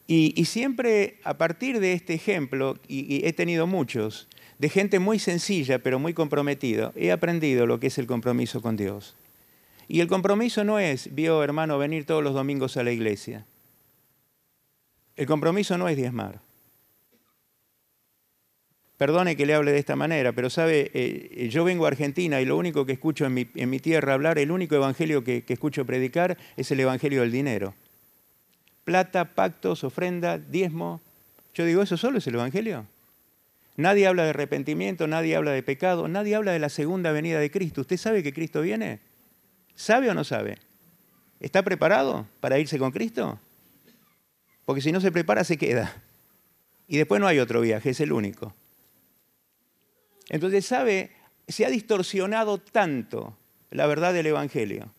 [0.06, 4.28] Y, siempre a partir de este ejemplo, y, he tenido muchos,
[4.60, 8.76] de gente muy sencilla pero muy comprometida, he aprendido lo que es el compromiso con
[8.76, 9.16] Dios.
[9.88, 13.46] Y el compromiso no es, vio hermano, venir todos los domingos a la iglesia.
[15.16, 16.42] El compromiso no es diezmar.
[18.98, 22.46] Perdone que le hable de esta manera, pero sabe, eh, yo vengo a Argentina y
[22.46, 26.72] lo único que escucho en mi, tierra hablar, el único evangelio que, escucho predicar es
[26.72, 27.74] el evangelio del dinero.
[28.84, 31.02] Plata, pactos, ofrenda, diezmo.
[31.54, 32.86] Yo digo, ¿eso solo es el evangelio?
[33.76, 37.50] Nadie habla de arrepentimiento, nadie habla de pecado, nadie habla de la segunda venida de
[37.50, 37.82] Cristo.
[37.82, 39.00] ¿Usted sabe que Cristo viene?
[39.76, 40.60] ¿Sabe o no sabe?
[41.40, 43.40] ¿Está preparado para irse con Cristo?
[44.66, 45.94] Porque si no se prepara, se queda.
[46.88, 48.54] Y después no hay otro viaje, es el único.
[50.30, 51.12] Entonces, ¿sabe?
[51.48, 53.38] Se ha distorsionado tanto
[53.72, 54.92] la verdad del Evangelio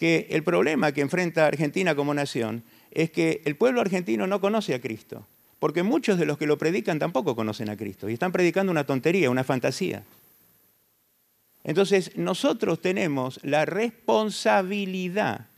[0.00, 4.72] que el problema que enfrenta Argentina como nación es que el pueblo argentino no conoce
[4.72, 5.26] a Cristo,
[5.58, 8.86] porque muchos de los que lo predican tampoco conocen a Cristo y están predicando una
[8.86, 10.02] tontería, una fantasía.
[11.64, 15.48] Entonces, nosotros tenemos la responsabilidad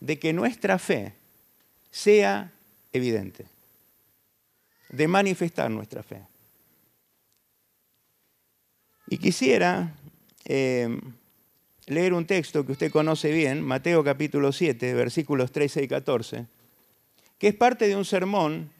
[0.00, 1.12] de que nuestra fe
[1.90, 2.50] sea
[2.94, 3.44] evidente,
[4.88, 6.22] de manifestar nuestra fe.
[9.08, 9.92] Y quisiera
[10.46, 10.88] eh,
[11.86, 16.46] leer un texto que usted conoce bien, Mateo capítulo 7, versículos 13 y 14,
[17.38, 18.70] que es parte de un sermón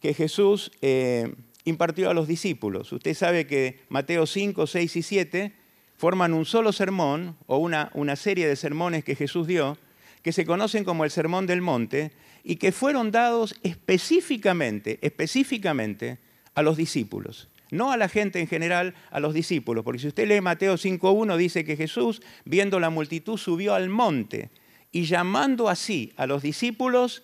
[0.00, 2.92] que Jesús eh, impartió a los discípulos.
[2.92, 5.52] Usted sabe que Mateo 5, 6 y 7
[5.96, 9.76] forman un solo sermón o una, una serie de sermones que Jesús dio,
[10.22, 16.18] que se conocen como el Sermón del Monte y que fueron dados específicamente, específicamente
[16.54, 19.84] a los discípulos no a la gente en general, a los discípulos.
[19.84, 24.50] Porque si usted lee Mateo 5.1, dice que Jesús, viendo la multitud, subió al monte
[24.92, 27.22] y llamando así a los discípulos,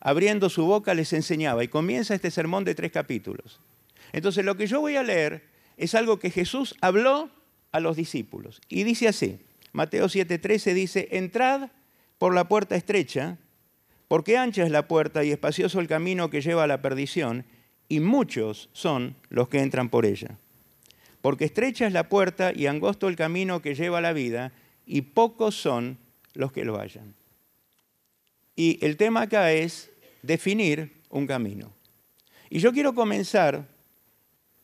[0.00, 1.64] abriendo su boca, les enseñaba.
[1.64, 3.60] Y comienza este sermón de tres capítulos.
[4.12, 5.44] Entonces lo que yo voy a leer
[5.76, 7.30] es algo que Jesús habló
[7.72, 8.60] a los discípulos.
[8.68, 9.40] Y dice así,
[9.72, 11.70] Mateo 7.13 dice, entrad
[12.18, 13.38] por la puerta estrecha,
[14.08, 17.44] porque ancha es la puerta y espacioso el camino que lleva a la perdición,
[17.88, 20.38] y muchos son los que entran por ella.
[21.20, 24.52] Porque estrecha es la puerta y angosto el camino que lleva a la vida,
[24.86, 25.98] y pocos son
[26.34, 27.14] los que lo hallan.
[28.56, 29.90] Y el tema acá es
[30.22, 31.72] definir un camino.
[32.50, 33.68] Y yo quiero comenzar,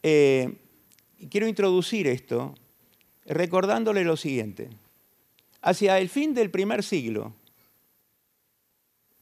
[0.03, 0.55] eh,
[1.31, 2.55] quiero introducir esto
[3.27, 4.71] recordándole lo siguiente.
[5.61, 7.35] Hacia el fin del primer siglo,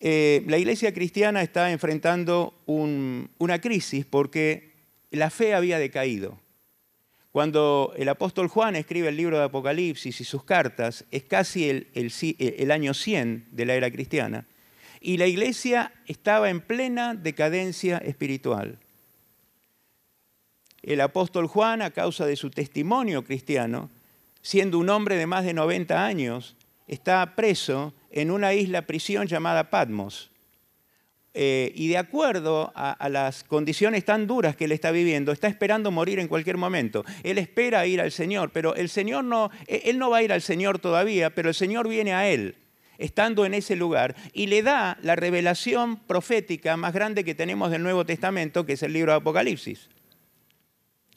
[0.05, 4.73] eh, la iglesia cristiana está enfrentando una crisis porque
[5.13, 6.41] la fe había decaído.
[7.31, 11.87] Cuando el apóstol Juan escribe el libro de Apocalipsis y sus cartas, es casi el,
[11.95, 14.45] el año 100 de la era cristiana,
[15.01, 18.79] y la iglesia estaba en plena decadencia espiritual.
[20.83, 23.89] el apóstol Juan, a causa de su testimonio cristiano,
[24.43, 29.71] siendo un hombre de más de 90 años, está preso en una isla prisión llamada
[29.71, 30.33] Patmos.
[31.35, 35.91] Eh, y de acuerdo a, las condiciones tan duras que él está viviendo, está esperando
[35.91, 37.05] morir en cualquier momento.
[37.23, 40.33] Él espera ir al Señor, pero el Señor no, e, él no va a ir
[40.33, 42.57] al Señor todavía, pero el Señor viene a él,
[42.99, 47.83] estando en ese lugar, y le da la revelación profética más grande que tenemos del
[47.83, 49.89] Nuevo Testamento, que es el libro de Apocalipsis.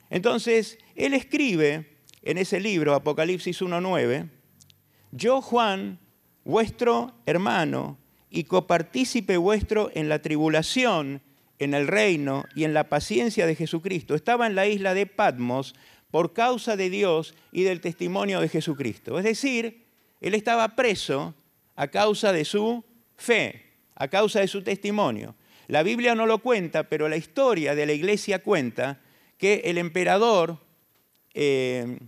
[0.10, 4.30] Entonces, él escribe en ese libro, Apocalipsis 1.9,
[5.15, 5.99] yo Juan,
[6.43, 7.97] vuestro hermano,
[8.30, 11.21] y copartícipe vuestro en la tribulación,
[11.58, 14.13] en el reino y en la paciencia de Jesucristo.
[14.13, 15.73] Estaba en la isla de Patmos
[16.12, 19.17] por causa de Dios y del testimonio de Jesucristo.
[19.17, 19.86] Es decir,
[20.19, 21.34] él estaba preso
[21.78, 22.84] a causa de su
[23.15, 25.36] fe, a causa de su testimonio.
[25.67, 28.99] La Biblia no lo cuenta, pero la historia de la iglesia cuenta
[29.38, 30.60] que el emperador
[31.34, 31.99] eh,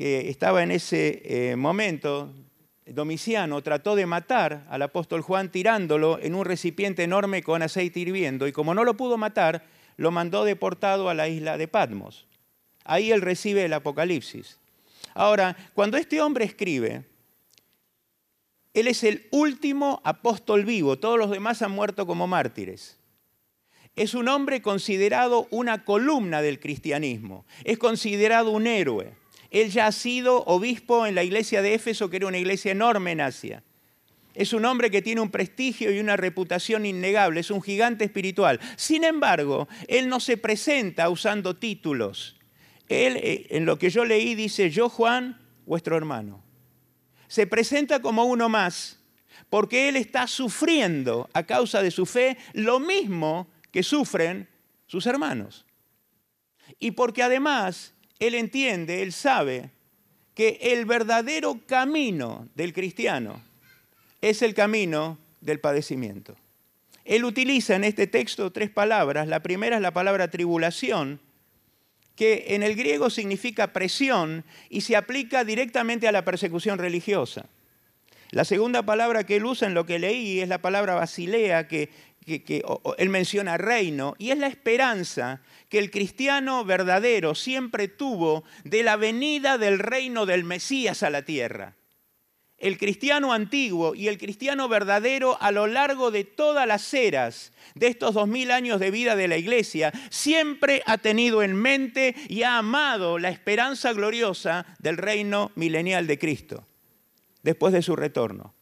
[0.00, 2.32] que estaba en ese eh, momento,
[2.86, 8.48] Domiciano trató de matar al apóstol Juan tirándolo en un recipiente enorme con aceite hirviendo
[8.48, 9.66] y como no lo pudo matar,
[9.98, 12.26] lo mandó deportado a la isla de Patmos.
[12.86, 14.58] Ahí él recibe el Apocalipsis.
[15.12, 17.04] Ahora, cuando este hombre escribe,
[18.72, 22.98] él es el último apóstol vivo, todos los demás han muerto como mártires.
[23.96, 29.19] Es un hombre considerado una columna del cristianismo, es considerado un héroe.
[29.50, 33.12] Él ya ha sido obispo en la iglesia de Éfeso, que era una iglesia enorme
[33.12, 33.62] en Asia.
[34.34, 38.60] Es un hombre que tiene un prestigio y una reputación innegable, es un gigante espiritual.
[38.76, 42.36] Sin embargo, él no se presenta usando títulos.
[42.88, 46.42] Él, eh, en lo que yo leí, dice, yo Juan, vuestro hermano.
[47.26, 49.00] Se presenta como uno más,
[49.48, 54.48] porque él está sufriendo a causa de su fe lo mismo que sufren
[54.86, 55.66] sus hermanos.
[56.78, 59.70] Y porque además él entiende, él sabe
[60.34, 63.42] que el verdadero camino del cristiano
[64.20, 66.36] es el camino del padecimiento.
[67.04, 69.26] Él utiliza en este texto tres palabras.
[69.26, 71.20] La primera es la palabra tribulación,
[72.14, 77.46] que en el griego significa presión y se aplica directamente a la persecución religiosa.
[78.30, 81.90] La segunda palabra que él usa en lo que leí es la palabra basilea, que,
[82.98, 88.96] él menciona reino, y es la esperanza que el cristiano verdadero siempre tuvo de la
[88.96, 91.76] venida del reino del Mesías a la tierra.
[92.58, 97.86] El cristiano antiguo y el cristiano verdadero a lo largo de todas las eras de
[97.86, 102.42] estos dos mil años de vida de la iglesia siempre ha tenido en mente y
[102.42, 106.66] ha amado la esperanza gloriosa del reino milenial de Cristo
[107.42, 108.54] después de su retorno.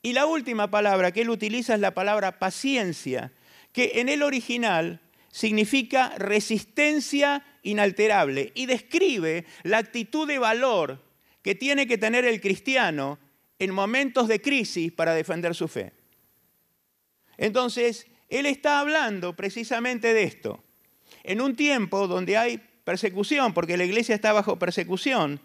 [0.00, 3.32] Y la última palabra que él utiliza es la palabra paciencia,
[3.72, 5.00] que en el original
[5.34, 11.02] significa resistencia inalterable y describe la actitud de valor
[11.42, 13.18] que tiene que tener el cristiano
[13.58, 15.92] en momentos de crisis para defender su fe.
[17.36, 20.62] Entonces, él está hablando precisamente de esto.
[21.24, 25.40] En un tiempo donde hay persecución, porque la iglesia está bajo persecución,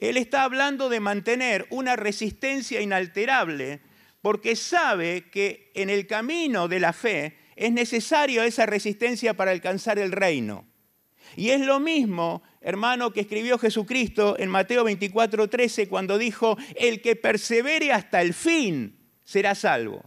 [0.00, 3.82] él está hablando de mantener una resistencia inalterable
[4.20, 9.98] porque sabe que en el camino de la fe es necesario esa resistencia para alcanzar
[9.98, 10.66] el reino.
[11.34, 17.00] Y es lo mismo, hermano, que escribió Jesucristo en Mateo 24, 13 cuando dijo, el
[17.00, 20.04] que persevere hasta el fin será salvo.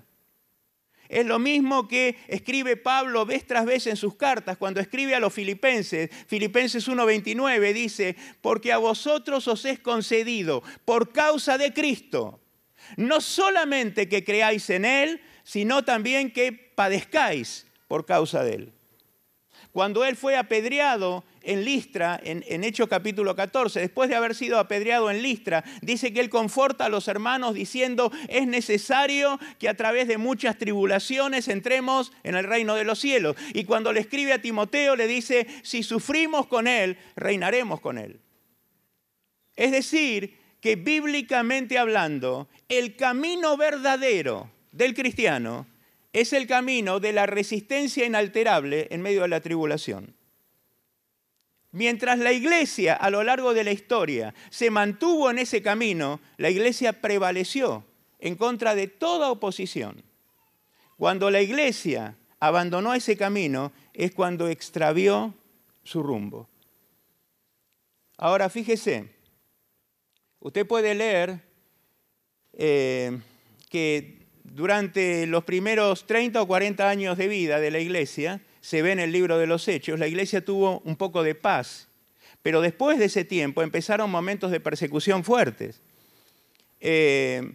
[1.09, 5.19] Es lo mismo que escribe Pablo vez tras vez en sus cartas, cuando escribe a
[5.19, 6.11] los filipenses.
[6.27, 12.39] Filipenses 1.29 dice, porque a vosotros os es concedido por causa de Cristo,
[12.95, 18.73] no solamente que creáis en Él, sino también que padezcáis por causa de Él.
[19.71, 25.09] Cuando Él fue apedreado, en Listra, en, Hechos capítulo 14, después de haber sido apedreado
[25.09, 30.07] en Listra, dice que él conforta a los hermanos diciendo, es necesario que a través
[30.07, 33.35] de muchas tribulaciones entremos en el reino de los cielos.
[33.55, 38.19] Y cuando le escribe a Timoteo, le dice, si sufrimos con él, reinaremos con él.
[39.55, 45.67] Es decir, que bíblicamente hablando, el camino verdadero del cristiano
[46.13, 50.15] es el camino de la resistencia inalterable en medio de la tribulación.
[51.71, 56.49] Mientras la iglesia a lo largo de la historia se mantuvo en ese camino, la
[56.49, 57.85] iglesia prevaleció
[58.17, 60.03] en contra de toda oposición.
[60.97, 65.35] Cuando la iglesia abandonó ese camino es cuando extravió
[65.83, 66.49] su rumbo.
[68.17, 69.07] Ahora fíjese,
[70.39, 71.39] usted puede leer
[72.53, 73.17] eh,
[73.69, 74.18] que
[74.55, 78.99] durante los primeros 30 o 40 años de vida de la iglesia, se ve en
[78.99, 81.87] el libro de los Hechos, la iglesia tuvo un poco de paz,
[82.41, 85.81] pero después de ese tiempo empezaron momentos de persecución fuertes.
[86.79, 87.53] Eh,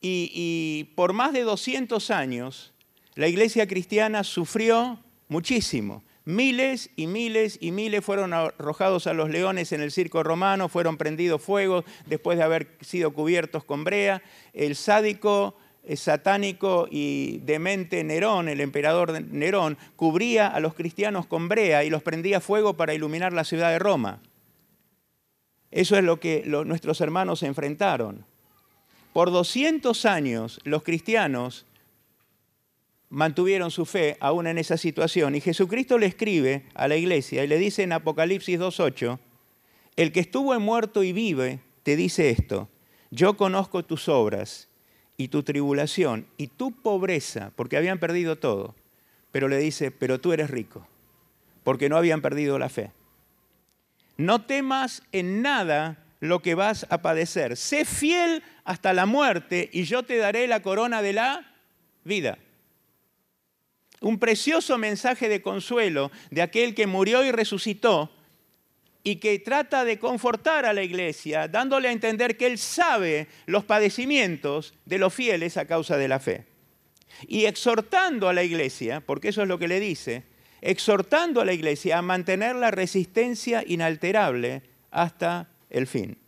[0.00, 2.72] y, y por más de 200 años,
[3.14, 6.04] la iglesia cristiana sufrió muchísimo.
[6.24, 10.98] Miles y miles y miles fueron arrojados a los leones en el circo romano, fueron
[10.98, 14.22] prendidos fuego después de haber sido cubiertos con brea.
[14.52, 15.56] El sádico,
[15.94, 22.02] satánico y demente Nerón, el emperador Nerón, cubría a los cristianos con brea y los
[22.02, 24.20] prendía fuego para iluminar la ciudad de Roma.
[25.70, 28.24] Eso es lo que nuestros hermanos enfrentaron.
[29.12, 31.66] Por 200 años los cristianos
[33.10, 35.34] mantuvieron su fe aún en esa situación.
[35.34, 39.18] Y Jesucristo le escribe a la iglesia y le dice en Apocalipsis 2.8,
[39.96, 42.68] el que estuvo muerto y vive, te dice esto,
[43.10, 44.67] yo conozco tus obras
[45.18, 48.74] y tu tribulación y tu pobreza, porque habían perdido todo,
[49.32, 50.86] pero le dice, pero tú eres rico,
[51.64, 52.92] porque no habían perdido la fe.
[54.16, 57.56] No temas en nada lo que vas a padecer.
[57.56, 61.52] Sé fiel hasta la muerte y yo te daré la corona de la
[62.04, 62.38] vida.
[64.00, 68.12] Un precioso mensaje de consuelo de aquel que murió y resucitó
[69.08, 73.64] y que trata de confortar a la iglesia, dándole a entender que él sabe los
[73.64, 76.44] padecimientos de los fieles a causa de la fe.
[77.26, 80.24] Y exhortando a la iglesia, porque eso es lo que le dice,
[80.60, 86.18] exhortando a la iglesia a mantener la resistencia inalterable hasta el fin.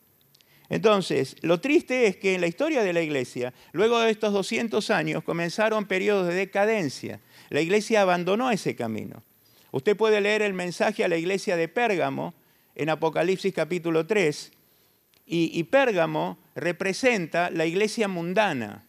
[0.70, 4.88] Entonces, lo triste es que en la historia de la iglesia, luego de estos 200
[4.88, 7.20] años, comenzaron periodos de decadencia.
[7.50, 9.22] La iglesia abandonó ese camino.
[9.70, 12.39] Usted puede leer el mensaje a la iglesia de Pérgamo
[12.80, 14.52] en Apocalipsis capítulo 3,
[15.26, 18.86] y, y Pérgamo representa la iglesia mundana.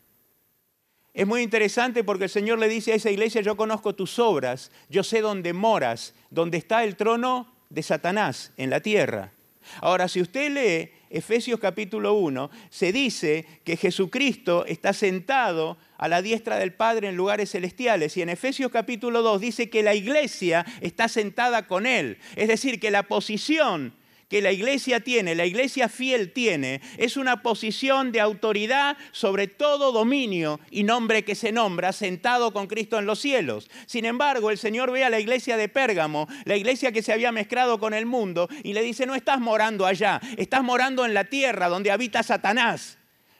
[1.13, 4.71] Es muy interesante porque el Señor le dice a esa iglesia, yo conozco tus obras,
[4.89, 9.33] yo sé dónde moras, dónde está el trono de Satanás en la tierra.
[9.81, 16.21] Ahora, si usted lee Efesios capítulo 1, se dice que Jesucristo está sentado a la
[16.21, 18.15] diestra del Padre en lugares celestiales.
[18.17, 22.17] Y en Efesios capítulo 2 dice que la iglesia está sentada con Él.
[22.35, 23.93] Es decir, que la posición
[24.31, 29.91] que la iglesia tiene, la iglesia fiel tiene, es una posición de autoridad sobre todo
[29.91, 33.69] dominio y nombre que se nombra, sentado con Cristo en los cielos.
[33.87, 37.33] Sin embargo, el Señor ve a la iglesia de Pérgamo, la iglesia que se había
[37.33, 41.25] mezclado con el mundo, y le dice, no estás morando allá, estás morando en la
[41.25, 42.99] tierra donde habita Satanás.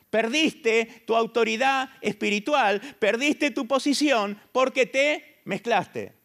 [0.10, 6.16] Perdiste tu autoridad espiritual, perdiste tu posición porque te mezclaste.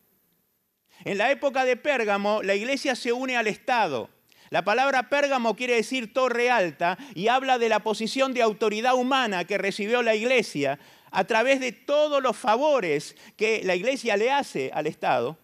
[1.04, 4.15] En la época de Pérgamo, la iglesia se une al Estado.
[4.50, 9.44] La palabra Pérgamo quiere decir torre alta y habla de la posición de autoridad humana
[9.44, 10.78] que recibió la iglesia
[11.10, 15.38] a través de todos los favores que la iglesia le hace al Estado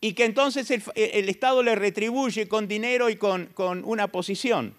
[0.00, 4.74] y que entonces el, Estado le retribuye con dinero y con, con una posición.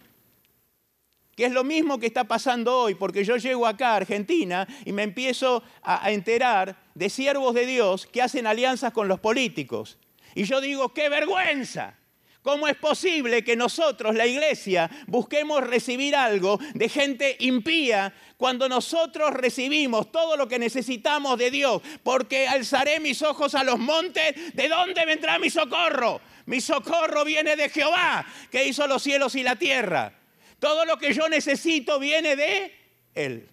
[1.36, 4.92] Que es lo mismo que está pasando hoy, porque yo llego acá a Argentina y
[4.94, 9.98] me empiezo a enterar de siervos de Dios que hacen alianzas con los políticos.
[10.34, 11.98] Y yo digo, qué vergüenza.
[12.46, 19.32] ¿Cómo es posible que nosotros, la iglesia, busquemos recibir algo de gente impía cuando nosotros
[19.32, 21.82] recibimos todo lo que necesitamos de Dios?
[22.04, 26.22] Porque alzaré mis ojos a los montes, ¿de dónde vendrá mi socorro?
[26.46, 30.14] Mi socorro viene de Jehová, que hizo los cielos y la tierra.
[30.60, 32.72] Todo lo que yo necesito viene de
[33.16, 33.50] Él.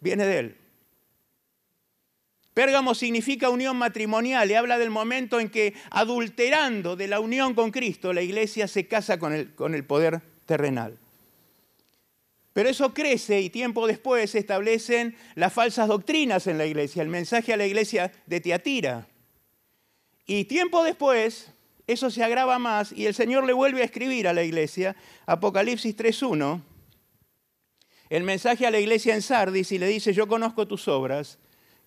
[0.00, 0.63] Viene de Él.
[2.54, 7.72] Pérgamo significa unión matrimonial y habla del momento en que, adulterando de la unión con
[7.72, 10.96] Cristo, la iglesia se casa con el, con el poder terrenal.
[12.52, 17.08] Pero eso crece y tiempo después se establecen las falsas doctrinas en la iglesia, el
[17.08, 19.08] mensaje a la iglesia de Teatira.
[20.24, 21.50] Y tiempo después
[21.88, 24.94] eso se agrava más y el Señor le vuelve a escribir a la iglesia,
[25.26, 26.62] Apocalipsis 3.1,
[28.10, 31.40] el mensaje a la iglesia en Sardis y le dice, yo conozco tus obras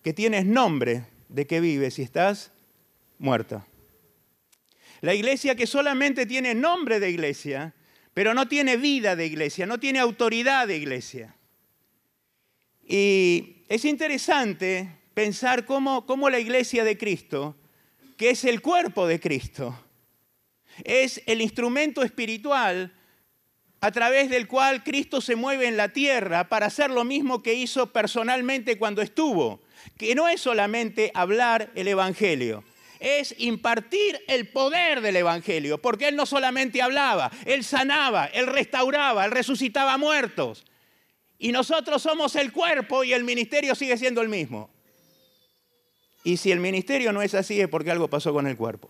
[0.08, 2.50] que tienes nombre de que vives y estás
[3.18, 3.66] muerta.
[5.02, 7.74] La iglesia que solamente tiene nombre de iglesia,
[8.14, 11.36] pero no tiene vida de iglesia, no tiene autoridad de iglesia.
[12.82, 17.54] Y es interesante pensar cómo, cómo la iglesia de Cristo,
[18.16, 19.78] que es el cuerpo de Cristo,
[20.84, 22.94] es el instrumento espiritual
[23.82, 27.52] a través del cual Cristo se mueve en la tierra para hacer lo mismo que
[27.52, 32.64] hizo personalmente cuando estuvo que no es solamente hablar el Evangelio,
[33.00, 39.24] es impartir el poder del Evangelio, porque Él no solamente hablaba, Él sanaba, Él restauraba,
[39.24, 40.64] Él resucitaba muertos.
[41.38, 44.70] Y nosotros somos el cuerpo y el ministerio sigue siendo el mismo.
[46.24, 48.88] Y si el ministerio no es así es porque algo pasó con el cuerpo.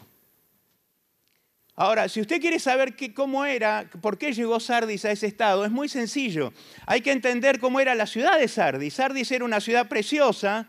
[1.81, 5.71] Ahora, si usted quiere saber cómo era, por qué llegó Sardis a ese estado, es
[5.71, 6.53] muy sencillo.
[6.87, 8.95] Hay que entender cómo era la ciudad de Sardis.
[8.95, 10.67] Sardis era una ciudad preciosa,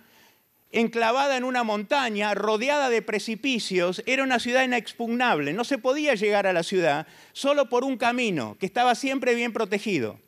[0.71, 5.53] enclavada en una montaña, rodeada de precipicios, era una ciudad inexpugnable.
[5.53, 9.53] No se podía llegar a la ciudad solo por un camino que estaba siempre bien
[9.53, 10.19] protegido.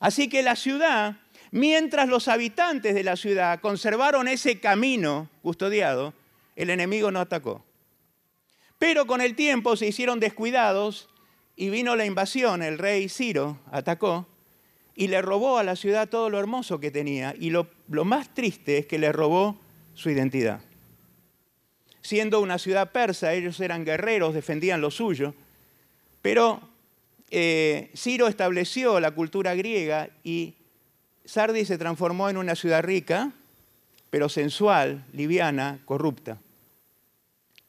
[0.00, 1.16] Así que la ciudad,
[1.50, 6.14] mientras los habitantes de la ciudad conservaron ese camino custodiado,
[6.56, 7.64] el enemigo no atacó.
[8.78, 11.10] Pero con el tiempo se hicieron descuidados
[11.54, 14.26] y vino la invasión, el rey Ciro atacó
[14.94, 17.34] y le robó a la ciudad todo lo hermoso que tenía.
[17.38, 17.68] Y lo,
[18.04, 19.60] más triste es que le robó
[20.00, 20.60] su identidad.
[22.00, 25.34] Siendo una ciudad persa, ellos eran guerreros, defendían lo suyo,
[26.22, 26.62] pero
[27.30, 30.54] eh, Ciro estableció la cultura griega y
[31.26, 33.32] Sardis se transformó en una ciudad rica,
[34.08, 36.38] pero sensual, liviana, corrupta.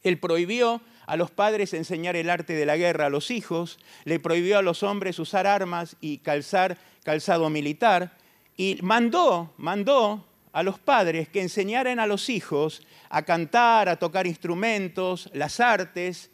[0.02, 4.18] Él prohibió a los padres enseñar el arte de la guerra a los hijos, le
[4.18, 8.16] prohibió a los hombres usar armas y calzar calzado militar,
[8.56, 14.26] y mandó, mandó a los padres que enseñaran a los hijos a cantar, a tocar
[14.26, 16.30] instrumentos, las artes,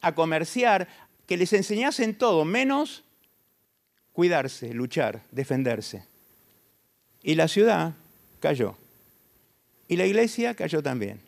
[0.00, 0.88] a comerciar,
[1.26, 3.04] que les enseñasen todo, menos
[4.12, 6.04] cuidarse, luchar, defenderse.
[7.22, 7.94] Y la ciudad
[8.40, 8.76] cayó.
[9.88, 11.20] Y la iglesia cayó también.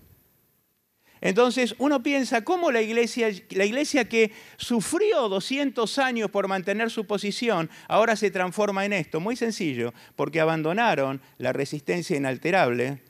[1.25, 7.07] Entonces uno piensa cómo la iglesia, la iglesia que sufrió 200 años por mantener su
[7.07, 9.21] posición, ahora se transforma en esto.
[9.21, 13.01] Muy sencillo, porque abandonaron la resistencia inalterable,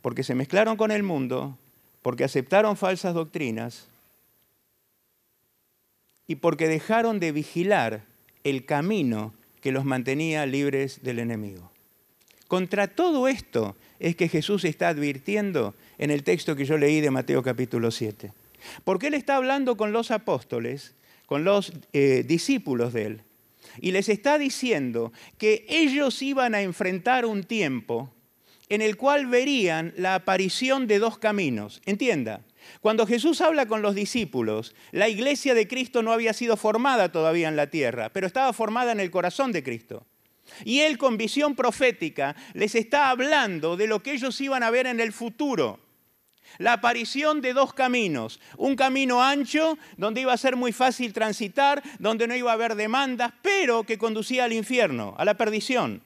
[0.00, 1.58] porque se mezclaron con el mundo,
[2.00, 3.88] porque aceptaron falsas doctrinas
[6.26, 8.06] y porque dejaron de vigilar
[8.42, 11.70] el camino que los mantenía libres del enemigo.
[12.48, 17.10] Contra todo esto es que Jesús está advirtiendo en el texto que yo leí de
[17.10, 18.32] Mateo capítulo 7.
[18.82, 20.94] Porque Él está hablando con los apóstoles,
[21.26, 23.22] con los eh, discípulos de Él,
[23.78, 28.12] y les está diciendo que ellos iban a enfrentar un tiempo
[28.68, 31.82] en el cual verían la aparición de dos caminos.
[31.86, 32.40] Entienda,
[32.80, 37.48] cuando Jesús habla con los discípulos, la iglesia de Cristo no había sido formada todavía
[37.48, 40.06] en la tierra, pero estaba formada en el corazón de Cristo.
[40.64, 44.86] Y Él con visión profética les está hablando de lo que ellos iban a ver
[44.86, 45.80] en el futuro
[46.58, 48.40] la aparición de dos caminos.
[48.56, 52.74] Un camino ancho, donde iba a ser muy fácil transitar, donde no iba a haber
[52.74, 56.02] demandas, pero que conducía al infierno, a la perdición.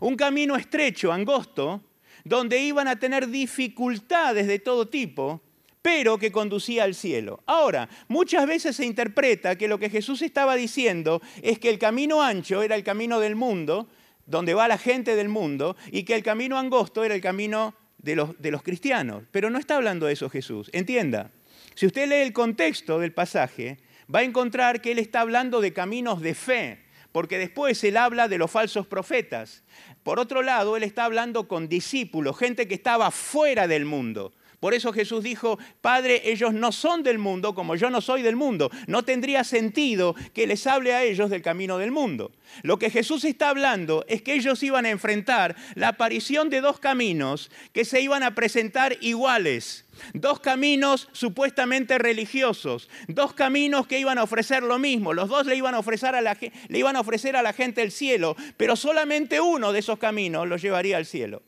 [0.00, 1.82] Un camino estrecho, angosto,
[2.24, 5.42] donde iban a tener dificultades de todo tipo,
[5.82, 7.42] pero que conducía al cielo.
[7.46, 12.22] Ahora, muchas veces se interpreta que lo que Jesús estaba diciendo es que el camino
[12.22, 13.88] ancho era el camino del mundo,
[14.24, 18.14] donde va la gente del mundo, y que el camino angosto era el camino de
[18.14, 19.24] los, de los cristianos.
[19.32, 20.70] Pero no está hablando de eso Jesús.
[20.72, 21.32] Entienda,
[21.74, 23.78] si usted lee el contexto del pasaje,
[24.12, 28.28] va a encontrar que él está hablando de caminos de fe, porque después él habla
[28.28, 29.64] de los falsos profetas.
[30.04, 34.32] Por otro lado, él está hablando con discípulos, gente que estaba fuera del mundo.
[34.62, 38.36] Por eso Jesús dijo, Padre, ellos no son del mundo como yo no soy del
[38.36, 38.70] mundo.
[38.86, 42.30] No tendría sentido que les hable a ellos del camino del mundo.
[42.62, 46.78] Lo que Jesús está hablando es que ellos iban a enfrentar la aparición de dos
[46.78, 49.84] caminos que se iban a presentar iguales.
[50.14, 55.56] Dos caminos supuestamente religiosos, dos caminos que iban a ofrecer lo mismo, los dos le
[55.56, 56.38] iban a ofrecer a la,
[56.68, 60.62] iban a ofrecer a la gente el cielo, pero solamente uno de esos caminos los
[60.62, 61.42] llevaría al cielo.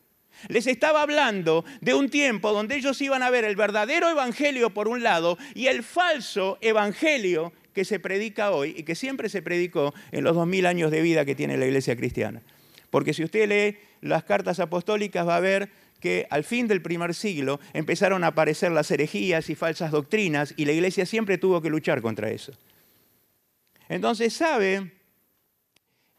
[0.49, 4.89] Les estaba hablando de un tiempo donde ellos iban a ver el verdadero evangelio por
[4.89, 9.95] un lado y el falso evangelio que se predica hoy y que siempre se predicó
[10.13, 12.43] en los dos mil años de vida que tiene la iglesia cristiana.
[12.91, 15.71] Porque si usted lee las cartas apostólicas va a ver
[16.01, 20.67] que al fin del primer siglo empezaron a aparecer las herejías y falsas doctrinas y
[20.67, 22.53] la iglesia siempre tuvo que luchar contra eso.
[23.89, 24.93] Entonces, ¿sabe?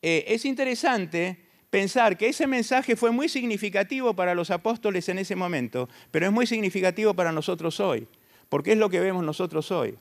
[0.01, 1.45] Eh, es interesante
[1.76, 6.32] pensar que ese mensaje fue muy significativo para los apóstoles en ese momento, pero es
[6.32, 8.08] muy significativo para nosotros hoy,
[8.48, 9.98] porque es lo que vemos nosotros hoy.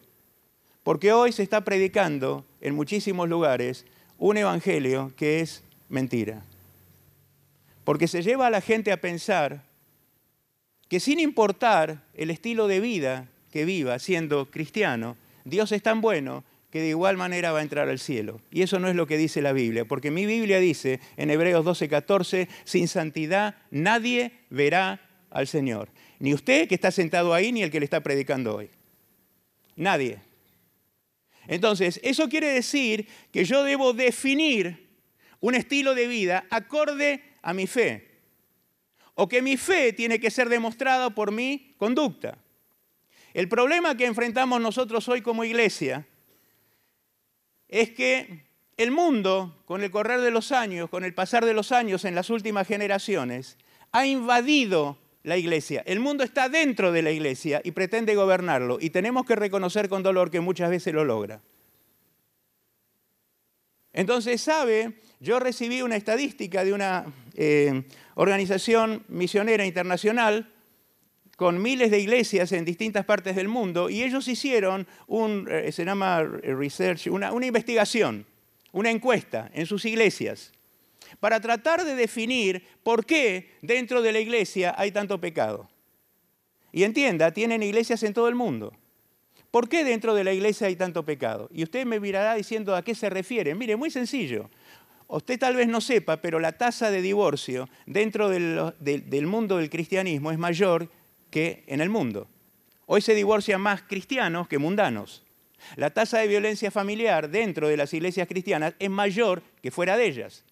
[0.85, 3.87] Porque hoy se está predicando en muchísimos lugares
[4.19, 6.45] un evangelio que es mentira.
[7.83, 9.65] Porque se lleva a la gente a pensar
[10.89, 16.45] que sin importar el estilo de vida que viva siendo cristiano, Dios es tan bueno
[16.75, 18.41] que de igual manera va a entrar al cielo.
[18.51, 21.65] Y eso no es lo que dice la Biblia, porque mi Biblia dice en Hebreos
[21.65, 25.01] 12:14, sin santidad nadie verá
[25.31, 25.89] al Señor.
[26.19, 28.71] Ni usted que está sentado ahí, ni el que le está predicando hoy.
[29.77, 30.19] Nadie.
[31.47, 34.99] Entonces, eso quiere decir que yo debo definir
[35.39, 38.11] un estilo de vida acorde a mi fe.
[39.15, 42.37] o que mi fe tiene que ser demostrada por mi conducta.
[43.33, 46.05] El problema que enfrentamos nosotros hoy como iglesia
[47.75, 48.45] es que
[48.77, 52.15] el mundo, con el correr de los años, con el pasar de los años en
[52.15, 53.59] las últimas generaciones,
[53.91, 55.83] ha invadido la iglesia.
[55.85, 58.79] El mundo está dentro de la iglesia y pretende gobernarlo.
[58.81, 61.43] Y tenemos que reconocer con dolor que muchas veces lo logra.
[63.93, 65.01] Entonces, ¿sabe?
[65.19, 70.54] Yo recibí una estadística de una eh, organización misionera internacional
[71.37, 75.85] con miles de iglesias en distintas partes del mundo y ellos hicieron un, eh, se
[75.85, 78.27] llama research, una investigación
[78.75, 80.53] una encuesta en sus iglesias
[81.21, 85.71] para tratar de definir por qué dentro de la iglesia hay tanto pecado.
[86.73, 88.73] Y entienda, tienen iglesias en todo el mundo.
[89.53, 91.49] ¿Por qué dentro de la iglesia hay tanto pecado?
[91.53, 93.55] Y usted me mirará diciendo a qué se refiere.
[93.55, 94.51] Mire, muy sencillo.
[95.07, 99.71] Usted tal vez no sepa, pero la tasa de divorcio dentro del, del mundo del
[99.71, 100.91] cristianismo es mayor
[101.35, 102.29] que en el mundo.
[102.87, 105.25] Hoy se divorcian más cristianos que mundanos.
[105.75, 110.07] La tasa de violencia familiar dentro de las iglesias cristianas es mayor que fuera de
[110.07, 110.45] ellas.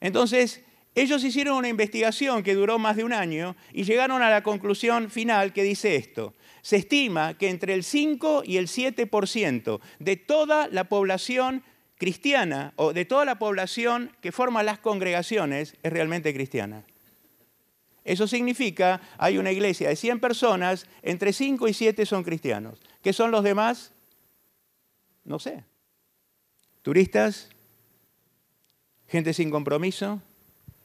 [0.00, 0.62] Entonces,
[0.94, 5.10] ellos hicieron una investigación que duró más de un año y llegaron a la conclusión
[5.10, 6.34] final que dice esto.
[6.62, 11.64] Se estima que entre el 5 y el 7% de toda la población
[11.96, 16.84] cristiana o de toda la población que forma las congregaciones es realmente cristiana.
[18.08, 22.80] Eso significa, hay una iglesia de 100 personas, entre 5 y 7 son cristianos.
[23.02, 23.92] ¿Qué son los demás?
[25.24, 25.62] No sé.
[26.80, 27.50] Turistas,
[29.08, 30.22] gente sin compromiso,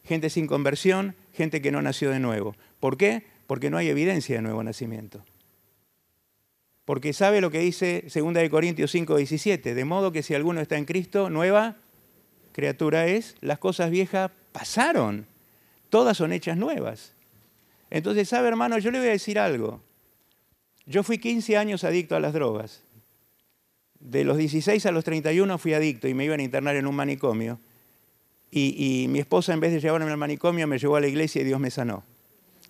[0.04, 2.58] gente sin conversión, gente que no nació de nuevo.
[2.82, 3.26] ¿Por qué?
[3.48, 5.24] Porque no hay evidencia de nuevo nacimiento.
[6.84, 10.78] Porque sabe lo que dice 2 Corintios 5, 17, de modo que si alguno está
[10.78, 11.78] en Cristo, nueva
[12.52, 15.26] criatura es, las cosas viejas pasaron,
[15.88, 17.13] todas son hechas nuevas.
[17.94, 18.80] Entonces, ¿sabe hermano?
[18.80, 19.80] Yo le voy a decir algo.
[20.88, 22.82] Yo fui 15 años adicto a las drogas.
[24.00, 26.96] De los 16 a los 31 fui adicto y me iban a internar en un
[26.96, 27.60] manicomio.
[28.50, 31.46] Y, mi esposa, en vez de llevarme al manicomio, me llevó a la iglesia y
[31.46, 32.04] Dios me sanó.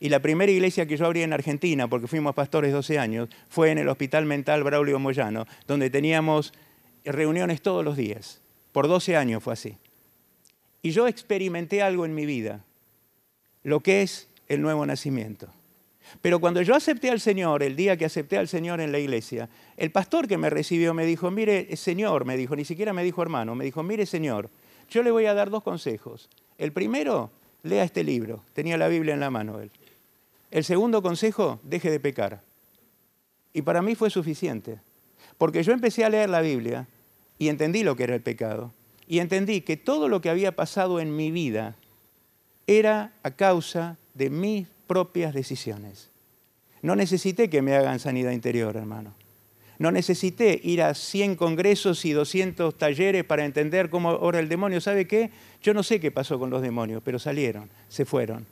[0.01, 3.71] Y la primera iglesia que yo abrí en Argentina, porque fuimos pastores 12 años, fue
[3.71, 6.51] en el Hospital Mental Braulio Moyano, donde teníamos
[7.05, 8.41] reuniones todos los días.
[8.73, 9.77] Por 12 años fue así.
[10.81, 12.65] Y yo experimenté algo en mi vida,
[13.63, 15.49] lo que es el nuevo nacimiento.
[16.21, 19.49] Pero cuando yo acepté al Señor, el día que acepté al Señor en la iglesia,
[19.77, 23.21] el pastor que me recibió me dijo, mire, Señor, me dijo, ni siquiera me dijo
[23.21, 24.49] hermano, me dijo, mire, Señor,
[24.89, 26.29] yo le voy a dar dos consejos.
[26.57, 27.31] El primero,
[27.63, 29.71] lea este libro, tenía la Biblia en la mano él.
[30.51, 32.41] El segundo consejo, deje de pecar.
[33.53, 34.79] Y para mí fue suficiente,
[35.37, 36.87] porque yo empecé a leer la Biblia
[37.39, 38.71] y entendí lo que era el pecado.
[39.07, 41.75] Y entendí que todo lo que había pasado en mi vida
[42.67, 46.09] era a causa de mis propias decisiones.
[46.81, 49.13] No necesité que me hagan sanidad interior, hermano.
[49.79, 54.79] No necesité ir a 100 congresos y 200 talleres para entender cómo ora el demonio.
[54.81, 55.31] ¿Sabe qué?
[55.61, 58.45] Yo no sé qué pasó con los demonios, pero salieron, se fueron.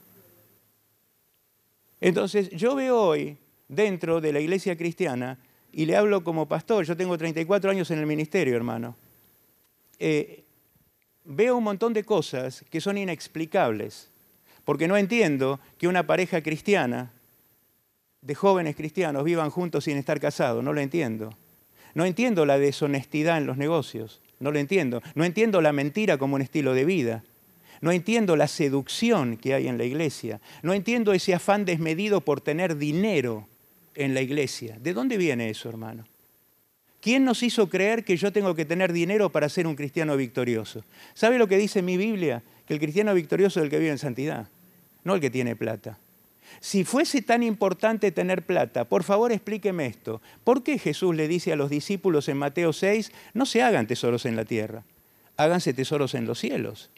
[1.99, 3.37] Entonces, yo veo hoy
[3.67, 5.37] dentro de la iglesia cristiana,
[5.71, 8.95] y le hablo como pastor, yo tengo 34 años en el ministerio, hermano,
[9.99, 10.43] eh,
[11.23, 14.11] veo un montón de cosas que son inexplicables
[14.65, 17.11] porque no entiendo que una pareja cristiana
[18.21, 21.35] de jóvenes cristianos vivan juntos sin estar casados, no lo entiendo.
[21.93, 25.01] No entiendo la deshonestidad en los negocios, no lo entiendo.
[25.15, 27.23] No entiendo la mentira como un estilo de vida.
[27.81, 30.39] No entiendo la seducción que hay en la iglesia.
[30.61, 33.47] No entiendo ese afán desmedido por tener dinero
[33.95, 34.77] en la iglesia.
[34.79, 36.05] ¿De dónde viene eso, hermano?
[37.01, 40.83] ¿Quién nos hizo creer que yo tengo que tener dinero para ser un cristiano victorioso?
[41.15, 42.43] ¿Sabe lo que dice mi Biblia?
[42.67, 44.47] Que el cristiano victorioso es el que vive en santidad,
[45.03, 45.97] no el que tiene plata.
[46.59, 50.21] Si fuese tan importante tener plata, por favor explíqueme esto.
[50.43, 54.27] ¿Por qué Jesús le dice a los discípulos en Mateo 6, no se hagan tesoros
[54.27, 54.83] en la tierra,
[55.37, 56.91] háganse tesoros en los cielos?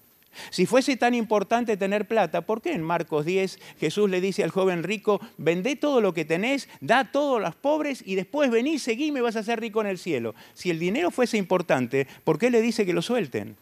[0.50, 4.52] Si fuese tan importante tener plata, ¿por qué en Marcos 10 Jesús le dice al
[4.52, 8.80] joven rico, vendé todo lo que tenés, da todo a los pobres y después vení,
[8.80, 10.36] seguí vas a hacer rico en el cielo?
[10.54, 13.58] Si el dinero fuese importante, ¿por qué le dice que lo suelten?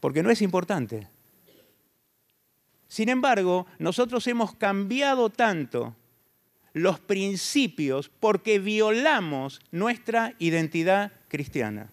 [0.00, 1.08] Porque no es importante.
[2.88, 5.96] Sin embargo, nosotros hemos cambiado tanto
[6.74, 11.90] los principios porque violamos nuestra identidad cristiana.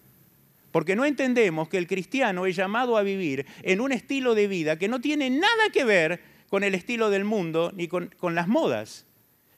[0.72, 4.78] Porque no entendemos que el cristiano es llamado a vivir en un estilo de vida
[4.78, 9.06] que no tiene nada que ver con el estilo del mundo ni con, las modas.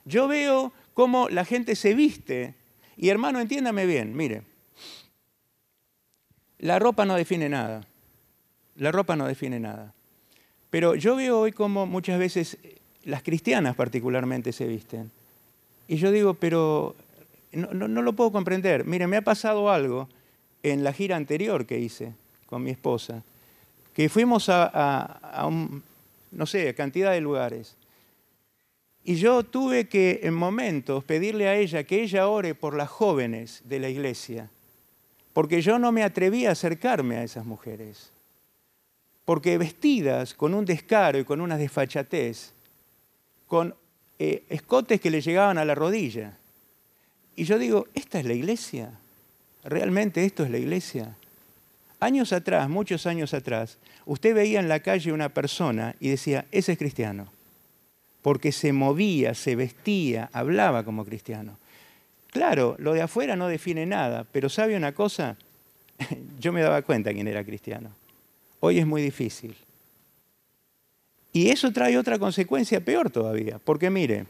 [0.05, 2.55] Yo veo cómo la gente se viste.
[2.97, 4.43] Y hermano, entiéndame bien, mire,
[6.59, 7.85] la ropa no define nada.
[8.75, 9.93] La ropa no define nada.
[10.69, 12.57] Pero yo veo hoy como muchas veces
[13.03, 15.11] las cristianas particularmente se visten.
[15.87, 16.95] Y yo digo, pero
[17.51, 18.85] no, lo puedo comprender.
[18.85, 20.09] Mire, me ha pasado algo
[20.63, 22.13] en la gira anterior que hice
[22.47, 23.21] con mi esposa,
[23.93, 25.83] que fuimos a, un,
[26.31, 27.75] no sé, cantidad de lugares.
[29.03, 33.61] Y yo tuve que en momentos pedirle a ella que ella ore por las jóvenes
[33.65, 34.49] de la iglesia,
[35.33, 38.11] porque yo no me atrevía a acercarme a esas mujeres,
[39.25, 42.53] porque vestidas con un descaro y con una desfachatez,
[43.47, 43.75] con
[44.19, 46.37] eh, escotes que le llegaban a la rodilla.
[47.35, 48.99] Y yo digo, ¿esta es la iglesia?
[49.63, 51.15] ¿Realmente esto es la iglesia?
[51.99, 56.73] Años atrás, muchos años atrás, usted veía en la calle una persona y decía, ese
[56.73, 57.27] es cristiano,
[58.21, 61.57] porque se movía, se vestía, hablaba como cristiano.
[62.31, 65.37] Claro, lo de afuera no define nada, pero ¿sabe una cosa?
[66.39, 67.91] Yo me daba cuenta quién era cristiano.
[68.59, 69.55] Hoy es muy difícil.
[71.31, 74.25] Y eso trae otra consecuencia peor todavía, porque mire,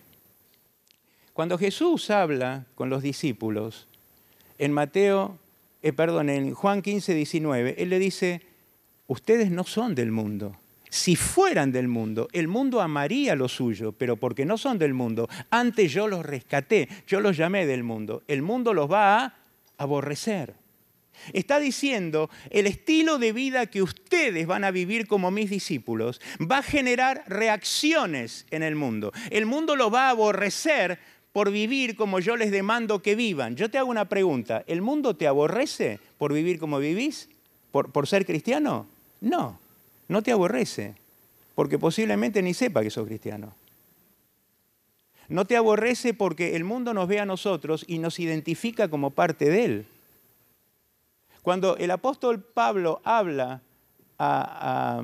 [1.33, 3.87] cuando Jesús habla con los discípulos,
[4.57, 5.37] en Mateo,
[5.81, 8.41] eh, perdón, en Juan 15, 19, Él le dice,
[9.07, 10.57] ustedes no son del mundo.
[10.89, 15.27] Si fueran del mundo, el mundo amaría lo suyo, pero porque no son del mundo,
[15.49, 19.33] antes yo los rescaté, yo los llamé del mundo, el mundo los va a
[19.77, 20.53] aborrecer.
[21.31, 26.59] Está diciendo, el estilo de vida que ustedes van a vivir como mis discípulos va
[26.59, 29.13] a generar reacciones en el mundo.
[29.29, 30.99] El mundo lo va a aborrecer
[31.33, 33.55] por vivir como yo les demando que vivan.
[33.55, 37.27] Yo te hago una pregunta, ¿el mundo te aborrece por vivir como vivís?
[37.71, 38.85] ¿Por, por ser cristiano?
[39.19, 39.59] No,
[40.07, 40.95] no te aborrece,
[41.55, 43.53] porque posiblemente ni sepa que sos cristiano.
[45.27, 49.49] No te aborrece porque el mundo nos ve a nosotros y nos identifica como parte
[49.49, 49.85] de él.
[51.41, 53.61] Cuando el apóstol Pablo habla
[54.19, 55.01] a,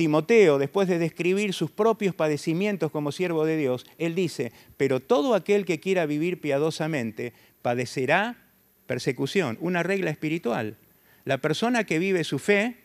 [0.00, 5.34] Timoteo, después de describir sus propios padecimientos como siervo de Dios, él dice, pero todo
[5.34, 8.38] aquel que quiera vivir piadosamente padecerá
[8.86, 10.78] persecución, una regla espiritual.
[11.26, 12.76] La persona que vive su fe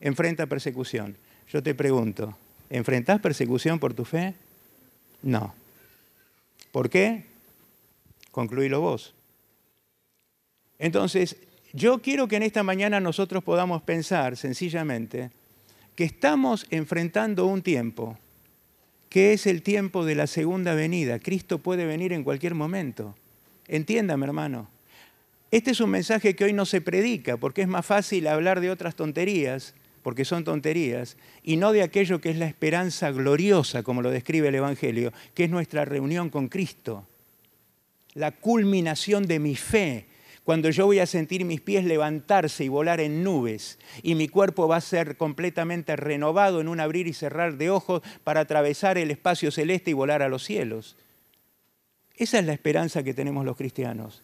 [0.00, 1.18] enfrenta persecución.
[1.52, 2.34] Yo te pregunto,
[2.70, 4.32] ¿enfrentás persecución por tu fe?
[5.20, 5.54] No.
[6.72, 7.26] ¿Por qué?
[8.30, 9.12] Concluílo vos.
[10.78, 11.36] Entonces,
[11.74, 15.30] yo quiero que en esta mañana nosotros podamos pensar sencillamente
[15.94, 18.18] que estamos enfrentando un tiempo
[19.14, 21.20] que es el tiempo de la segunda venida.
[21.20, 23.14] Cristo puede venir en cualquier momento.
[23.68, 24.68] Entiéndame, hermano.
[25.52, 28.72] Este es un mensaje que hoy no se predica porque es más fácil hablar de
[28.72, 34.02] otras tonterías, porque son tonterías, y no de aquello que es la esperanza gloriosa, como
[34.02, 37.06] lo describe el Evangelio, que es nuestra reunión con Cristo,
[38.14, 40.06] la culminación de mi fe,
[40.44, 44.68] cuando yo voy a sentir mis pies levantarse y volar en nubes y mi cuerpo
[44.68, 49.10] va a ser completamente renovado en un abrir y cerrar de ojos para atravesar el
[49.10, 50.96] espacio celeste y volar a los cielos.
[52.16, 54.22] Esa es la esperanza que tenemos los cristianos.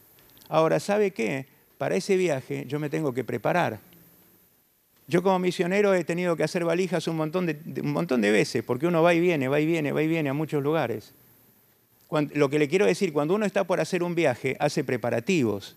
[0.48, 1.46] Ahora, ¿sabe qué?
[1.78, 3.80] Para ese viaje yo me tengo que preparar.
[5.08, 9.14] Yo como misionero he tenido que hacer valijas un montón de, veces, porque uno va
[9.14, 11.14] y viene, va y viene, va y viene a muchos lugares.
[12.10, 15.76] lo que le quiero decir, cuando uno está por hacer un viaje, hace preparativos.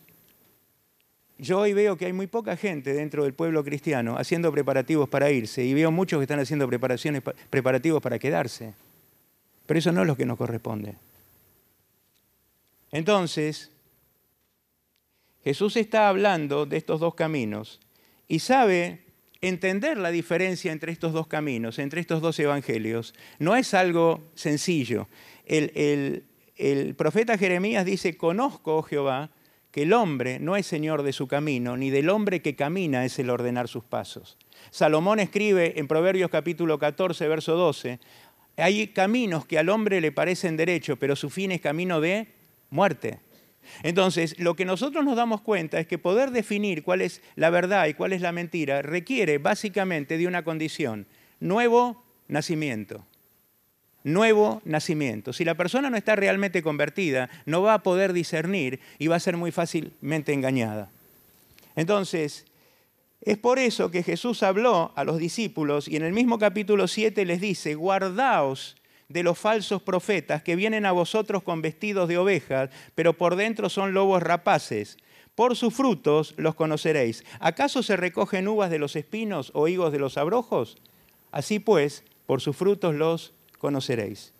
[1.37, 5.31] Yo hoy veo que hay muy poca gente dentro del pueblo cristiano haciendo preparativos para
[5.31, 6.69] irse y veo muchos que están haciendo
[7.49, 8.73] preparativos para quedarse.
[9.65, 10.95] Pero eso no es lo que nos corresponde.
[12.91, 13.71] Entonces,
[15.43, 17.79] Jesús está hablando de estos dos caminos
[18.27, 19.01] y sabe
[19.41, 23.13] entender la diferencia entre estos dos caminos, entre estos dos evangelios.
[23.39, 25.07] No es algo sencillo.
[25.45, 26.23] El,
[26.55, 29.31] el profeta Jeremías dice, conozco, oh Jehová,
[29.73, 33.17] que el hombre no es señor de su camino, ni del hombre que camina es
[33.17, 34.37] el ordenar sus pasos.
[34.69, 37.99] Salomón escribe en Proverbios capítulo 14, verso 12,
[38.55, 42.27] hay caminos que al hombre le parecen derechos, pero su fin es camino de
[42.69, 43.21] muerte.
[43.81, 47.87] Entonces, lo que nosotros nos damos cuenta es que poder definir cuál es la verdad
[47.87, 51.07] y cuál es la mentira requiere básicamente de una condición,
[51.39, 53.07] nuevo nacimiento
[54.03, 55.33] nuevo nacimiento.
[55.33, 59.19] Si la persona no está realmente convertida, no va a poder discernir y va a
[59.19, 60.89] ser muy fácilmente engañada.
[61.75, 62.45] Entonces,
[63.21, 67.25] es por eso que Jesús habló a los discípulos y en el mismo capítulo 7
[67.25, 68.75] les dice, guardaos
[69.07, 73.69] de los falsos profetas que vienen a vosotros con vestidos de ovejas, pero por dentro
[73.69, 74.97] son lobos rapaces.
[75.35, 77.23] Por sus frutos los conoceréis.
[77.39, 80.77] ¿Acaso se recogen uvas de los espinos o higos de los abrojos?
[81.31, 83.33] Así pues, por sus frutos los
[83.63, 84.33] conoceréis.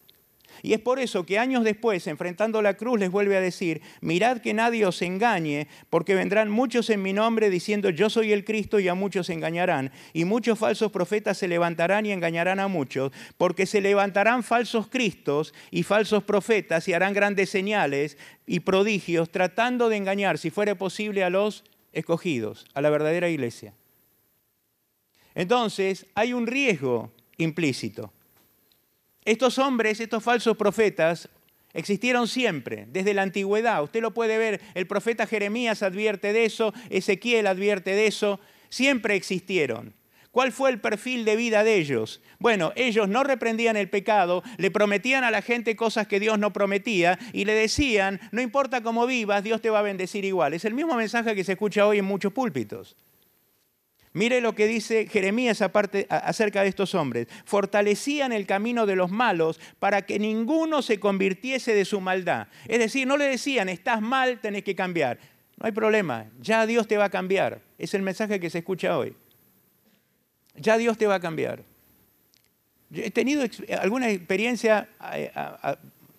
[0.62, 4.40] Y es por eso que años después, enfrentando la cruz, les vuelve a decir, mirad
[4.40, 8.82] que nadie os engañe, porque vendrán muchos en mi nombre diciendo yo soy el Cristo
[8.82, 9.94] y a muchos engañarán.
[10.12, 15.54] Y muchos falsos profetas se levantarán y engañarán a muchos, porque se levantarán falsos Cristos
[15.72, 21.24] y falsos profetas y harán grandes señales y prodigios, tratando de engañar, si fuera posible,
[21.24, 21.64] a los
[21.94, 23.74] escogidos, a la verdadera iglesia.
[25.34, 28.12] Entonces, hay un riesgo implícito.
[29.26, 31.30] Estos hombres, estos falsos profetas,
[31.74, 33.84] existieron siempre, desde la antigüedad.
[33.84, 39.16] Usted lo puede ver, el profeta Jeremías advierte de eso, Ezequiel advierte de eso, siempre
[39.16, 39.94] existieron.
[40.32, 42.20] ¿Cuál fue el perfil de vida de ellos?
[42.40, 46.52] Bueno, ellos no reprendían el pecado, le prometían a la gente cosas que Dios no
[46.52, 50.56] prometía y le decían, no importa cómo vivas, Dios te va a bendecir igual.
[50.56, 52.96] Es el mismo mensaje que se escucha hoy en muchos púlpitos.
[54.14, 55.64] Mire lo que dice Jeremías
[56.10, 57.28] acerca de estos hombres.
[57.46, 62.48] Fortalecían el camino de los malos para que ninguno se convirtiese de su maldad.
[62.68, 65.18] Es decir, no le decían, estás mal, tenés que cambiar.
[65.58, 67.62] No hay problema, ya Dios te va a cambiar.
[67.80, 69.16] Es el mensaje que se escucha hoy.
[70.56, 71.64] Ya Dios te va a cambiar.
[72.94, 73.44] he tenido
[73.80, 74.90] alguna experiencia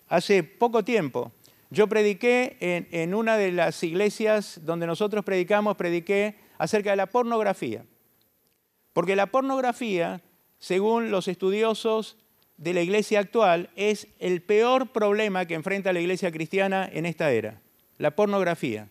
[0.09, 1.31] hace poco tiempo.
[1.69, 7.85] Yo prediqué en una de las iglesias donde nosotros predicamos, prediqué acerca de la pornografía.
[8.93, 10.21] Porque la pornografía,
[10.57, 12.17] según los estudiosos
[12.57, 17.31] de la iglesia actual, es el peor problema que enfrenta la iglesia cristiana en esta
[17.31, 17.61] era,
[17.97, 18.87] la pornografía.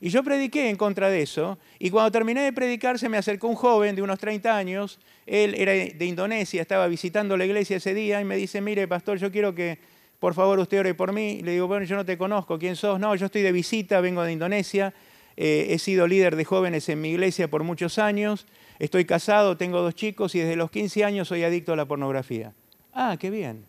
[0.00, 3.46] Y yo prediqué en contra de eso, y cuando terminé de predicar se me acercó
[3.46, 7.94] un joven de unos 30 años, él era de Indonesia, estaba visitando la iglesia ese
[7.94, 9.78] día, y me dice, mire, pastor, yo quiero que
[10.18, 11.40] por favor usted ore por mí.
[11.42, 12.98] le digo, bueno, yo no te conozco, ¿quién sos?
[13.00, 14.94] No, yo estoy de visita, vengo de Indonesia,
[15.36, 18.46] eh, he sido líder de jóvenes en mi iglesia por muchos años,
[18.78, 22.52] estoy casado, tengo dos chicos y desde los 15 años soy adicto a la pornografía.
[22.92, 23.66] Ah, qué bien.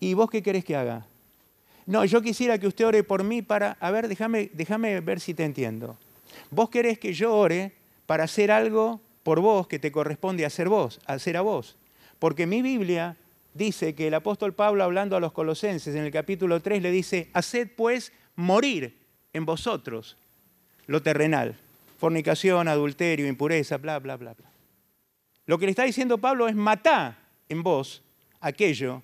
[0.00, 1.06] ¿Y vos qué querés que haga?
[1.86, 5.34] No, yo quisiera que usted ore por mí para, a ver, déjame, déjame ver si
[5.34, 5.96] te entiendo.
[6.50, 7.72] Vos querés que yo ore
[8.06, 11.76] para hacer algo por vos que te corresponde hacer vos, hacer a vos.
[12.18, 13.16] Porque mi Biblia
[13.54, 17.28] dice que el apóstol Pablo hablando a los colosenses en el capítulo 3 le dice,
[17.32, 18.98] haced pues morir
[19.32, 20.16] en vosotros
[20.88, 21.56] lo terrenal.
[21.98, 24.50] Fornicación, adulterio, impureza, bla, bla, bla, bla.
[25.46, 27.16] Lo que le está diciendo Pablo es matar
[27.48, 28.02] en vos
[28.40, 29.02] aquello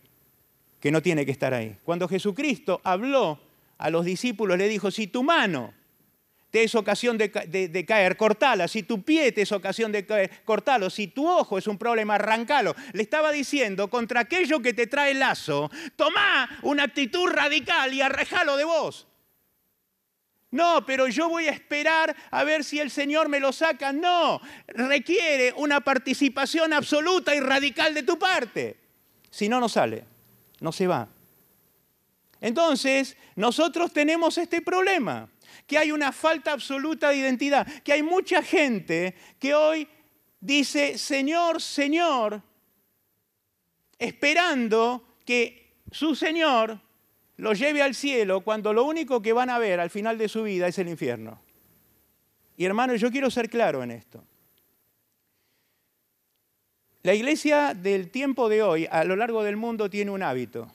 [0.80, 1.76] que no tiene que estar ahí.
[1.84, 3.38] Cuando Jesucristo habló
[3.78, 5.72] a los discípulos, le dijo, si tu mano
[6.54, 8.68] te es ocasión de, caer, cortala.
[8.68, 10.88] Si tu pie te es ocasión de caer, cortalo.
[10.88, 12.76] Si tu ojo es un problema, arrancalo.
[12.92, 18.56] Le estaba diciendo, contra aquello que te trae lazo, toma una actitud radical y arrejalo
[18.56, 19.08] de vos.
[20.54, 23.92] No, pero yo voy a esperar a ver si el Señor me lo saca.
[23.92, 28.76] No, requiere una participación absoluta y radical de tu parte.
[29.30, 30.04] Si no, no sale,
[30.60, 31.08] no se va.
[32.40, 35.28] Entonces, nosotros tenemos este problema,
[35.66, 39.88] que hay una falta absoluta de identidad, que hay mucha gente que hoy
[40.38, 42.40] dice, Señor, Señor,
[43.98, 46.78] esperando que su Señor
[47.36, 50.42] los lleve al cielo cuando lo único que van a ver al final de su
[50.44, 51.40] vida es el infierno.
[52.56, 54.22] Y hermanos, yo quiero ser claro en esto.
[57.02, 60.70] La iglesia del tiempo de hoy, a lo largo del mundo, tiene un hábito.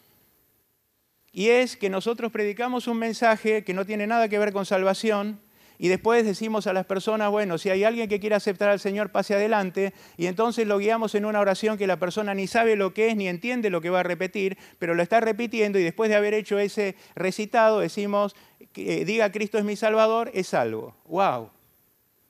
[1.32, 5.39] Y es que nosotros predicamos un mensaje que no tiene nada que ver con salvación,
[5.82, 9.12] y después decimos a las personas, bueno, si hay alguien que quiera aceptar al Señor,
[9.12, 12.94] pase adelante, y entonces lo guiamos en una oración que la persona ni sabe lo
[12.94, 16.10] que es, ni entiende lo que va a repetir, pero lo está repitiendo y después
[16.10, 18.36] de haber hecho ese recitado decimos,
[18.76, 20.98] eh, diga Cristo es mi Salvador, es salvo.
[21.06, 21.50] ¡Wow!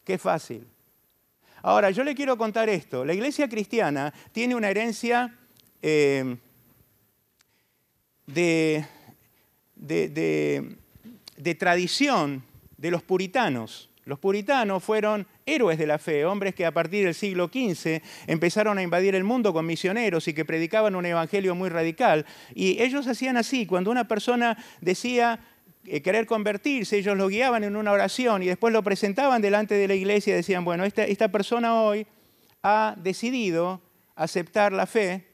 [0.03, 0.67] ¡Qué fácil!
[1.63, 3.03] Ahora, yo le quiero contar esto.
[3.03, 5.35] La iglesia cristiana tiene una herencia
[5.81, 6.37] eh,
[8.27, 8.85] de,
[9.75, 12.43] de tradición
[12.79, 13.89] de los puritanos.
[14.05, 18.77] Los puritanos fueron héroes de la fe, hombres que a partir del siglo XV empezaron
[18.77, 22.25] a invadir el mundo con misioneros y que predicaban un evangelio muy radical.
[22.55, 25.39] Y ellos hacían así, cuando una persona decía
[25.85, 29.87] eh, querer convertirse, ellos lo guiaban en una oración y después lo presentaban delante de
[29.87, 32.07] la iglesia y decían, bueno, esta, persona hoy
[32.63, 33.81] ha decidido
[34.15, 35.27] aceptar la fe,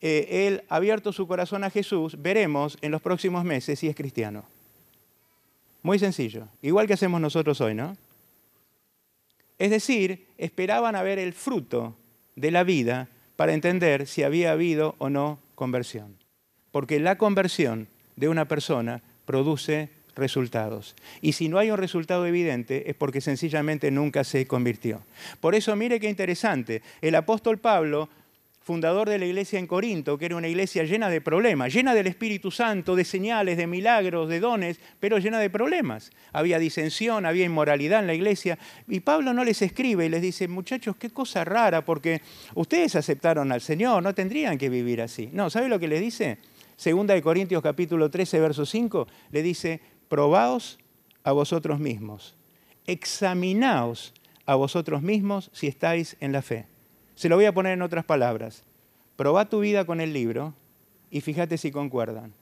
[0.00, 3.96] eh, él ha abierto su corazón a Jesús, veremos en los próximos meses si es
[3.96, 4.53] cristiano.
[5.84, 7.94] Muy sencillo, igual que hacemos nosotros hoy, ¿no?
[9.58, 11.94] Es decir, esperaban a ver el fruto
[12.36, 16.16] de la vida para entender si había habido o no conversión.
[16.70, 20.96] Porque la conversión de una persona produce resultados.
[21.20, 25.02] Y si no hay un resultado evidente es porque sencillamente nunca se convirtió.
[25.38, 28.08] Por eso mire qué interesante, el apóstol Pablo
[28.64, 32.06] fundador de la iglesia en Corinto, que era una iglesia llena de problemas, llena del
[32.06, 36.10] Espíritu Santo, de señales, de milagros, de dones, pero llena de problemas.
[36.32, 38.58] Había disensión, había inmoralidad en la iglesia.
[38.88, 42.22] Y Pablo no les escribe y les dice, muchachos, qué cosa rara, porque
[42.54, 45.28] ustedes aceptaron al Señor, no tendrían que vivir así.
[45.30, 46.38] No, ¿sabe lo que les dice?
[46.76, 50.78] Segunda de Corintios capítulo 13, verso 5, le dice, probaos
[51.22, 52.34] a vosotros mismos,
[52.86, 54.14] examinaos
[54.46, 56.64] a vosotros mismos si estáis en la fe.
[57.14, 58.62] Se lo voy a poner en otras palabras.
[59.16, 60.54] Proba tu vida con el libro
[61.10, 62.32] y fíjate si concuerdan.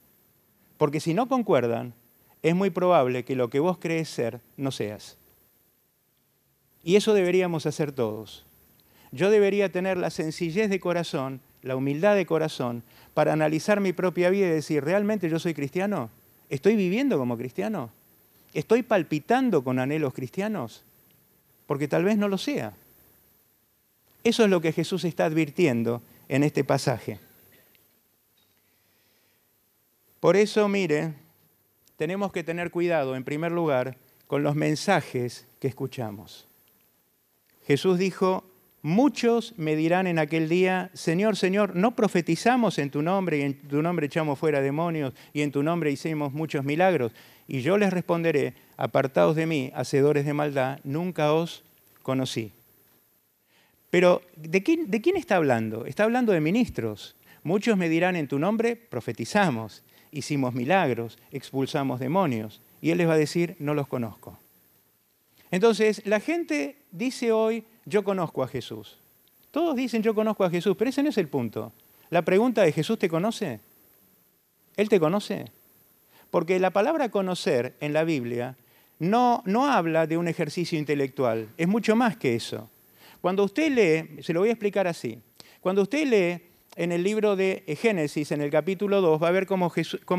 [0.77, 1.93] Porque si no concuerdan,
[2.41, 5.17] es muy probable que lo que vos crees ser no seas.
[6.83, 8.45] Y eso deberíamos hacer todos.
[9.11, 14.29] Yo debería tener la sencillez de corazón, la humildad de corazón, para analizar mi propia
[14.29, 16.09] vida y decir, ¿realmente yo soy cristiano?
[16.49, 17.91] ¿Estoy viviendo como cristiano?
[18.53, 20.83] ¿Estoy palpitando con anhelos cristianos?
[21.67, 22.73] Porque tal vez no lo sea.
[24.23, 27.19] Eso es lo que Jesús está advirtiendo en este pasaje.
[30.19, 31.13] Por eso, mire,
[31.97, 33.97] tenemos que tener cuidado, en primer lugar,
[34.27, 36.47] con los mensajes que escuchamos.
[37.67, 38.45] Jesús dijo,
[38.81, 43.53] muchos me dirán en aquel día, Señor, Señor, ¿no profetizamos en tu nombre y en
[43.67, 47.11] tu nombre echamos fuera demonios y en tu nombre hicimos muchos milagros?
[47.47, 51.63] Y yo les responderé, apartados de mí, hacedores de maldad, nunca os
[52.01, 52.53] conocí.
[53.93, 55.85] Pero ¿de quién, ¿de quién está hablando?
[55.85, 57.15] Está hablando de ministros.
[57.43, 62.59] Muchos me dirán en tu nombre, profetizamos, hicimos milagros, expulsamos demonios.
[62.81, 64.39] Y él les va a decir, no los conozco.
[65.51, 68.97] Entonces, la gente dice hoy, yo conozco a Jesús.
[69.51, 71.71] Todos dicen, yo conozco a Jesús, pero ese no es el punto.
[72.09, 73.59] La pregunta de Jesús te conoce.
[74.75, 75.51] ¿Él te conoce?
[76.31, 78.57] Porque la palabra conocer en la Biblia
[78.97, 82.71] no, no habla de un ejercicio intelectual, es mucho más que eso.
[83.23, 85.17] Cuando usted lee, se lo voy a explicar así,
[85.61, 86.45] cuando usted lee
[86.75, 89.71] en el libro de Génesis, en el capítulo 2, va a ver cómo,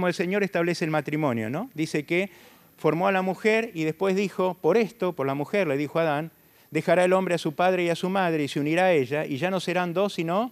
[0.08, 1.68] el Señor establece el matrimonio, ¿no?
[1.74, 2.30] Dice que
[2.78, 6.02] formó a la mujer y después dijo, por esto, por la mujer, le dijo a
[6.04, 6.30] Adán,
[6.70, 9.26] dejará el hombre a su padre y a su madre y se unirá a ella,
[9.26, 10.50] y ya no serán dos, sino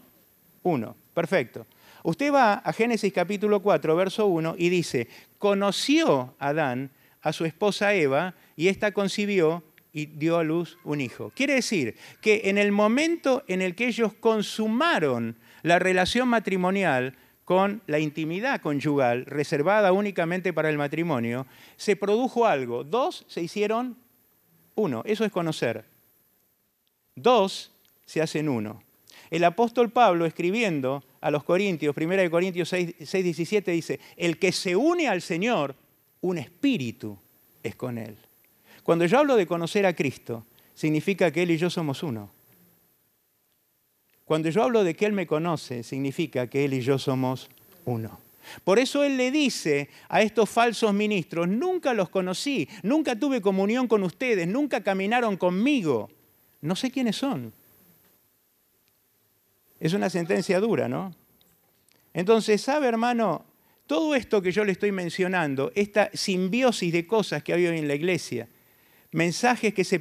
[0.62, 0.94] uno.
[1.14, 1.64] Perfecto.
[2.02, 6.90] Usted va a Génesis capítulo 4, verso 1, y dice, conoció Adán
[7.22, 9.62] a su esposa Eva, y ésta concibió
[9.92, 11.32] y dio a luz un hijo.
[11.34, 17.14] Quiere decir que en el momento en el que ellos consumaron la relación matrimonial
[17.44, 22.84] con la intimidad conyugal reservada únicamente para el matrimonio, se produjo algo.
[22.84, 23.96] Dos se hicieron
[24.74, 25.02] uno.
[25.04, 25.84] Eso es conocer.
[27.14, 27.72] Dos
[28.06, 28.82] se hacen uno.
[29.30, 34.52] El apóstol Pablo, escribiendo a los Corintios, 1 Corintios 6, 6, 17, dice, el que
[34.52, 35.74] se une al Señor,
[36.20, 37.18] un espíritu
[37.62, 38.16] es con él.
[38.82, 42.30] Cuando yo hablo de conocer a Cristo, significa que Él y yo somos uno.
[44.24, 47.48] Cuando yo hablo de que Él me conoce, significa que Él y yo somos
[47.84, 48.18] uno.
[48.64, 53.86] Por eso Él le dice a estos falsos ministros, nunca los conocí, nunca tuve comunión
[53.86, 56.10] con ustedes, nunca caminaron conmigo,
[56.60, 57.52] no sé quiénes son.
[59.78, 61.14] Es una sentencia dura, ¿no?
[62.14, 63.44] Entonces, ¿sabe hermano?
[63.86, 67.88] Todo esto que yo le estoy mencionando, esta simbiosis de cosas que ha habido en
[67.88, 68.48] la iglesia,
[69.12, 70.00] mensajes que se,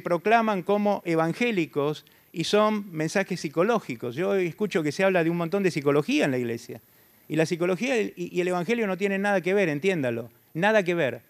[0.00, 4.14] proclaman como evangélicos y son mensajes psicológicos.
[4.14, 6.80] Yo escucho que se habla de un montón de psicología en la iglesia.
[7.28, 10.30] Y la psicología y el evangelio no tienen nada que ver, entiéndalo.
[10.54, 11.22] Nada que ver.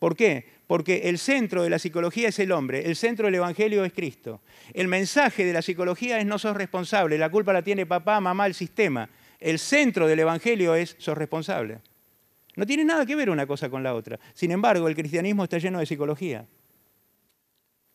[0.00, 0.46] ¿Por qué?
[0.66, 4.40] Porque el centro de la psicología es el hombre, el centro del evangelio es Cristo.
[4.72, 8.46] El mensaje de la psicología es no sos responsable, la culpa la tiene papá, mamá,
[8.46, 9.10] el sistema.
[9.38, 11.78] El centro del evangelio es sos responsable.
[12.56, 14.18] No tiene nada que ver una cosa con la otra.
[14.34, 16.46] Sin embargo, el cristianismo está lleno de psicología.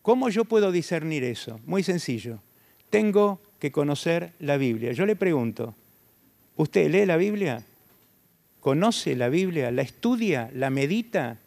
[0.01, 1.59] ¿Cómo yo puedo discernir eso?
[1.65, 2.39] Muy sencillo.
[2.89, 4.91] Tengo que conocer la Biblia.
[4.91, 5.75] Yo le pregunto,
[6.55, 7.63] ¿usted lee la Biblia?
[8.59, 9.71] ¿Conoce la Biblia?
[9.71, 10.49] ¿La estudia?
[10.53, 11.37] ¿La medita?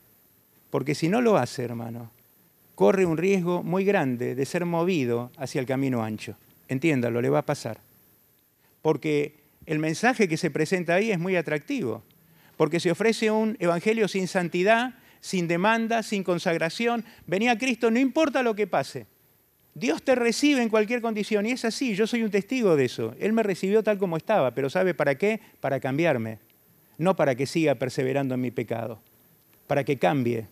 [0.71, 2.11] Porque si no lo hace, hermano,
[2.75, 6.37] corre un riesgo muy grande de ser movido hacia el camino ancho.
[6.69, 7.79] Entiéndalo, le va a pasar.
[8.83, 9.35] Porque
[9.67, 12.03] el mensaje que se presenta ahí es muy atractivo
[12.59, 17.05] porque se ofrece un evangelio sin santidad, sin demanda, sin consagración.
[17.27, 19.07] Venía Cristo, no importa lo que pase.
[19.75, 23.15] Dios te recibe en cualquier condición y es así, yo soy un testigo de eso.
[23.21, 25.41] Él me recibió tal como estaba, pero ¿sabe para qué?
[25.61, 26.41] Para cambiarme,
[26.99, 29.01] no para que siga perseverando en mi pecado,
[29.69, 30.49] para que cambie.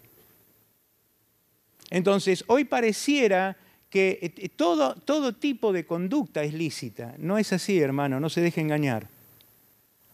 [1.90, 3.56] Entonces, hoy pareciera
[3.90, 7.16] que eh, eh, todo, todo tipo de conducta es lícita.
[7.18, 9.08] No es así, hermano, no se deje engañar.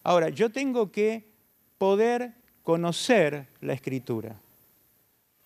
[0.01, 1.32] Ahora, yo tengo que
[1.83, 2.31] poder
[2.63, 4.37] conocer la escritura.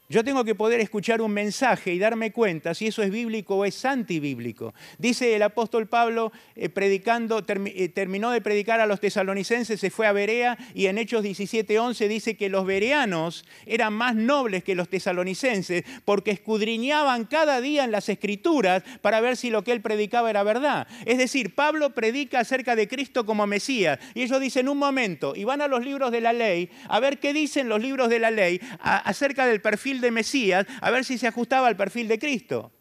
[0.10, 3.66] Yo tengo que poder escuchar un mensaje y darme cuenta si eso es bíblico o
[3.66, 4.74] es antibíblico.
[4.98, 10.08] Dice el apóstol Pablo, eh, predicando, eh, terminó de predicar a los tesalonicenses, se fue
[10.08, 14.88] a Berea y en Hechos 17:11 dice que los bereanos eran más nobles que los
[14.88, 20.30] tesalonicenses porque escudriñaban cada día en las escrituras para ver si lo que él predicaba
[20.30, 20.88] era verdad.
[21.06, 25.44] Es decir, Pablo predica acerca de Cristo como Mesías y ellos dicen un momento y
[25.44, 28.32] van a los libros de la ley a ver qué dicen los libros de la
[28.32, 32.72] ley acerca del perfil de Mesías a ver si se ajustaba al perfil de Cristo.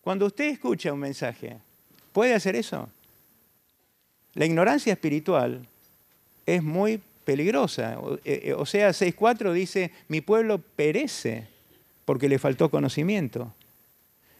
[0.00, 1.58] Cuando usted escucha un mensaje,
[2.12, 2.88] ¿puede hacer eso?
[4.34, 5.66] La ignorancia espiritual
[6.46, 7.98] es muy peligrosa.
[8.00, 11.46] O sea, 6.4 dice, mi pueblo perece
[12.04, 13.54] porque le faltó conocimiento.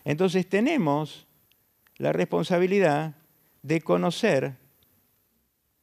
[0.04, 1.26] Entonces tenemos
[1.98, 3.14] la responsabilidad
[3.62, 4.54] de conocer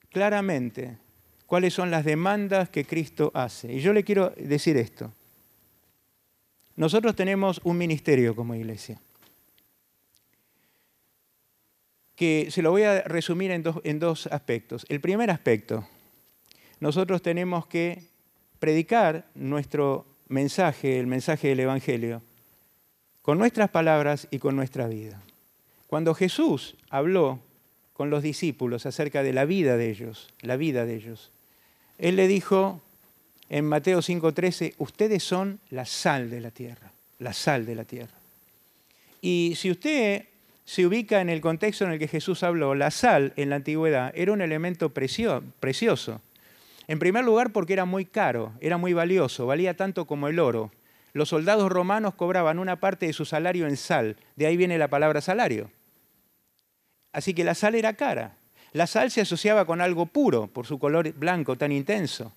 [0.09, 0.97] claramente
[1.45, 3.73] cuáles son las demandas que Cristo hace.
[3.73, 5.13] Y yo le quiero decir esto.
[6.79, 9.01] Nosotros tenemos un ministerio como iglesia,
[12.15, 14.85] que se lo voy a resumir en dos, aspectos.
[14.87, 15.85] El primer aspecto,
[16.79, 18.03] nosotros tenemos que
[18.59, 22.21] predicar nuestro mensaje, el mensaje del Evangelio,
[23.23, 25.21] con nuestras palabras y con nuestra vida.
[25.87, 27.41] Cuando Jesús habló
[27.91, 31.33] con los discípulos acerca de la vida de ellos, la vida de ellos,
[31.97, 32.81] Él le dijo,
[33.49, 38.13] en Mateo 5:13, ustedes son la sal de la tierra, la sal de la tierra.
[39.21, 40.25] Y si usted
[40.65, 44.11] se ubica en el contexto en el que Jesús habló, la sal en la antigüedad
[44.15, 46.21] era un elemento precioso.
[46.87, 50.71] En primer lugar porque era muy caro, era muy valioso, valía tanto como el oro.
[51.13, 54.89] Los soldados romanos cobraban una parte de su salario en sal, de ahí viene la
[54.89, 55.71] palabra salario.
[57.11, 58.37] Así que la sal era cara.
[58.71, 62.31] La sal se asociaba con algo puro por su color blanco tan intenso.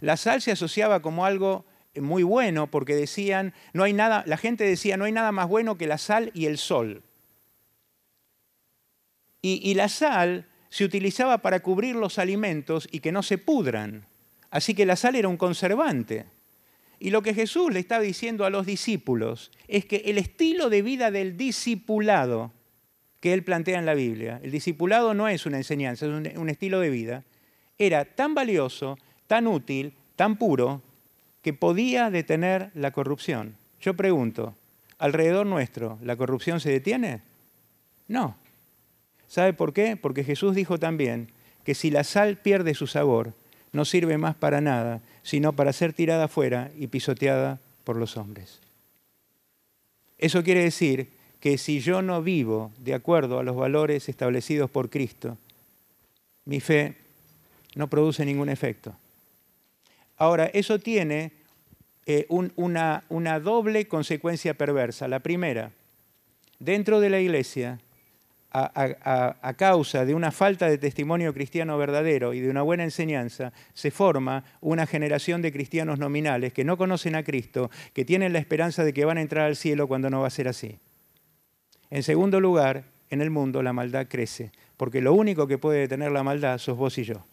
[0.00, 1.64] La sal se asociaba como algo
[1.96, 5.76] muy bueno porque decían, no hay nada, la gente decía, no hay nada más bueno
[5.76, 7.02] que la sal y el sol.
[9.42, 14.06] Y, la sal se utilizaba para cubrir los alimentos y que no se pudran.
[14.50, 16.26] Así que la sal era un conservante.
[16.98, 20.82] Y lo que Jesús le está diciendo a los discípulos es que el estilo de
[20.82, 22.52] vida del discipulado
[23.20, 26.80] que él plantea en la Biblia, el discipulado no es una enseñanza, es un estilo
[26.80, 27.24] de vida,
[27.78, 28.98] era tan valioso
[29.30, 30.82] tan útil, tan puro,
[31.40, 33.54] que podía detener la corrupción.
[33.80, 34.56] Yo pregunto,
[34.98, 37.20] ¿alrededor nuestro la corrupción se detiene?
[38.08, 38.34] No.
[39.28, 39.96] ¿Sabe por qué?
[39.96, 41.28] Porque Jesús dijo también
[41.62, 43.32] que si la sal pierde su sabor,
[43.70, 48.58] no sirve más para nada, sino para ser tirada afuera y pisoteada por los hombres.
[50.18, 51.08] Eso quiere decir
[51.38, 55.38] que si yo no vivo de acuerdo a los valores establecidos por Cristo,
[56.46, 56.96] mi fe
[57.76, 58.96] no produce ningún efecto.
[60.20, 61.32] Ahora, eso tiene
[62.04, 65.08] eh, una, doble consecuencia perversa.
[65.08, 65.72] La primera,
[66.58, 67.80] dentro de la iglesia,
[68.52, 73.90] a, causa de una falta de testimonio cristiano verdadero y de una buena enseñanza, se
[73.90, 78.84] forma una generación de cristianos nominales que no conocen a Cristo, que tienen la esperanza
[78.84, 80.78] de que van a entrar al cielo cuando no va a ser así.
[81.88, 86.12] En segundo lugar, en el mundo la maldad crece, porque lo único que puede detener
[86.12, 87.24] la maldad sos vos y yo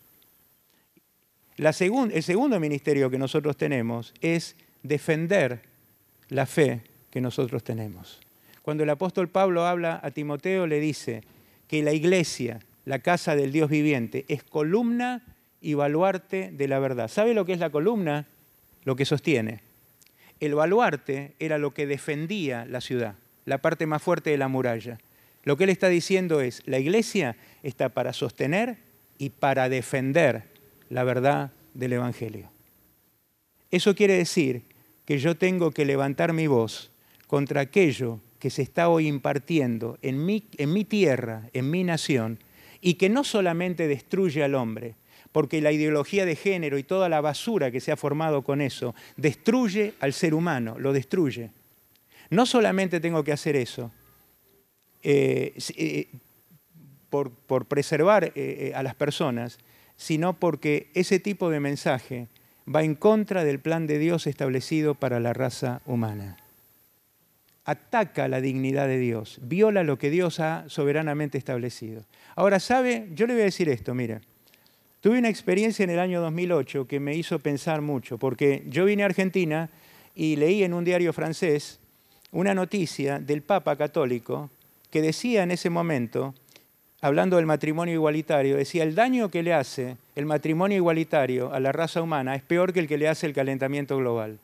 [1.58, 5.62] el segundo ministerio que nosotros tenemos es defender
[6.30, 8.20] la fe que nosotros tenemos.
[8.62, 11.24] Cuando el apóstol Pablo habla a Timoteo, le dice
[11.68, 15.24] que la iglesia, la casa del Dios viviente, es columna
[15.62, 17.08] y baluarte de la verdad.
[17.08, 18.28] ¿Sabe lo que es la columna?
[18.84, 19.62] Lo que sostiene.
[20.40, 25.00] El baluarte era lo que defendía la ciudad, la parte más fuerte de la muralla.
[25.44, 28.78] Lo que él está diciendo es, la iglesia está para sostener
[29.18, 30.57] y para defender
[30.90, 32.50] la verdad del Evangelio.
[33.72, 34.64] Eso quiere decir
[35.06, 36.92] que yo tengo que levantar mi voz
[37.28, 42.40] contra aquello que se está hoy impartiendo en mi, en mi tierra, en mi nación,
[42.82, 44.96] y que no solamente destruye al hombre,
[45.32, 48.96] porque la ideología de género y toda la basura que se ha formado con eso
[49.18, 51.52] destruye al ser humano, lo destruye.
[52.30, 53.92] No solamente tengo que hacer eso
[55.04, 56.08] eh, eh,
[57.10, 59.58] por, preservar eh, a las personas,
[59.98, 62.28] sino porque ese tipo de mensaje
[62.74, 66.38] va en contra del plan de Dios establecido para la raza humana.
[67.66, 72.06] Ataca la dignidad de Dios, viola lo que Dios ha soberanamente establecido.
[72.36, 73.10] Ahora, ¿sabe?
[73.14, 74.22] Yo le voy a decir esto, mire.
[75.02, 79.04] Tuve una experiencia en el año 2008 que me hizo pensar mucho, porque yo vine
[79.04, 79.70] a Argentina
[80.16, 81.80] y leí en un diario francés
[82.32, 84.50] una noticia del Papa católico
[84.90, 86.34] que decía en ese momento
[87.02, 91.72] hablando del matrimonio igualitario, decía, el daño que le hace el matrimonio igualitario a la
[91.72, 94.40] raza humana es peor que el que le hace el calentamiento global.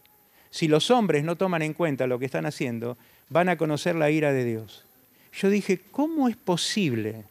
[0.51, 2.95] si los hombres no toman en cuenta lo que están haciendo,
[3.29, 4.85] van a conocer la ira de Dios.
[5.33, 7.23] Yo dije, ¿cómo es posible?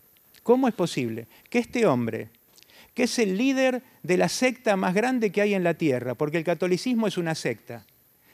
[0.43, 2.31] ¿Cómo es posible que este hombre,
[2.95, 6.39] que es el líder de la secta más grande que hay en la tierra, porque
[6.39, 7.85] el catolicismo es una secta,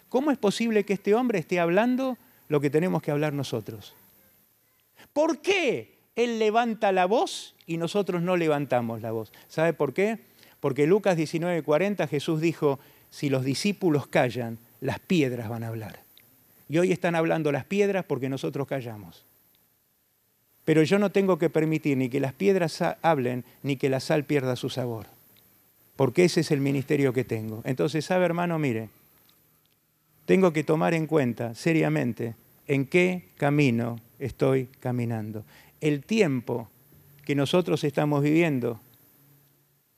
[0.09, 2.17] ¿cómo es posible que este hombre esté hablando
[2.49, 3.95] lo que tenemos que hablar nosotros?
[5.13, 9.33] ¿Por qué él levanta la voz y nosotros no levantamos la voz?
[9.49, 10.19] ¿Sabe por qué?
[10.61, 12.79] Porque Lucas 19:40 Jesús dijo,
[13.11, 16.01] si los discípulos callan, las piedras van a hablar.
[16.69, 19.25] Y hoy están hablando las piedras porque nosotros callamos.
[20.65, 24.25] Pero yo no tengo que permitir ni que las piedras hablen ni que la sal
[24.25, 25.07] pierda su sabor.
[25.97, 27.63] Porque ese es el ministerio que tengo.
[27.65, 28.91] Entonces, sabe hermano, mire,
[30.27, 32.35] tengo que tomar en cuenta seriamente
[32.67, 35.45] en qué camino estoy caminando.
[35.81, 36.69] El tiempo
[37.25, 38.81] que nosotros estamos viviendo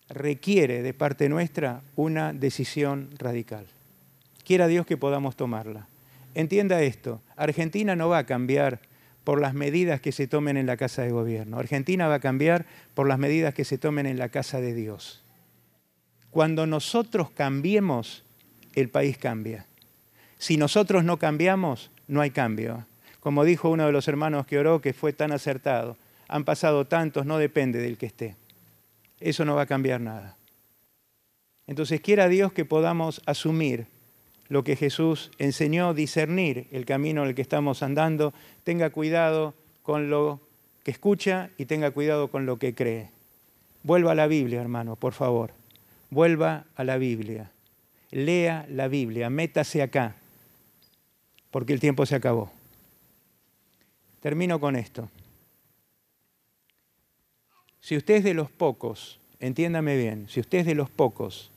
[0.08, 3.66] requiere de parte nuestra una decisión radical.
[4.44, 5.86] Quiera Dios que podamos tomarla.
[6.34, 8.80] Entienda esto, Argentina no va a cambiar
[9.24, 11.58] por las medidas que se tomen en la Casa de Gobierno.
[11.58, 15.22] Argentina va a cambiar por las medidas que se tomen en la Casa de Dios.
[16.30, 18.24] Cuando nosotros cambiemos,
[18.74, 19.66] el país cambia.
[20.38, 22.86] Si nosotros no cambiamos, no hay cambio.
[23.20, 25.96] Como dijo uno de los hermanos que oró, que fue tan acertado,
[26.28, 28.36] han pasado tantos, no depende del que esté.
[29.20, 30.36] Eso no va a cambiar nada.
[31.66, 33.86] Entonces quiera Dios que podamos asumir
[34.48, 38.34] lo que Jesús enseñó, discernir el camino en el que estamos andando,
[38.64, 40.40] tenga cuidado con lo
[40.82, 43.10] que escucha y tenga cuidado con lo que cree.
[43.82, 45.52] Vuelva a la Biblia, hermano, por favor.
[46.10, 47.50] Vuelva a la Biblia.
[48.10, 50.16] Lea la Biblia, métase acá,
[51.52, 52.50] porque el tiempo se acabó.
[54.20, 55.08] Termino con esto.
[57.80, 61.50] Si usted es de los pocos, entiéndame bien, si usted es de los pocos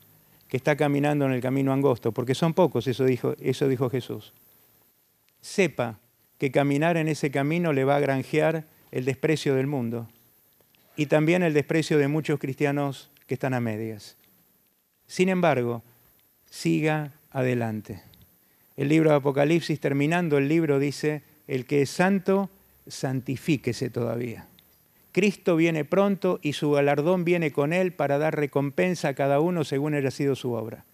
[0.47, 4.33] que está caminando en el camino angosto, porque son pocos, eso dijo, eso dijo Jesús.
[5.41, 5.99] Sepa
[6.37, 10.07] que caminar en ese camino le va a granjear el desprecio del mundo
[10.95, 14.15] y también el desprecio de muchos cristianos que están a medias.
[15.07, 15.83] Sin embargo,
[16.49, 18.01] siga adelante.
[18.77, 22.49] El libro de Apocalipsis, terminando el libro, dice, el que es santo,
[22.87, 24.47] santifíquese todavía.
[25.11, 29.63] Cristo viene pronto y su galardón viene con él para dar recompensa a cada uno
[29.63, 30.85] según haya sido su obra.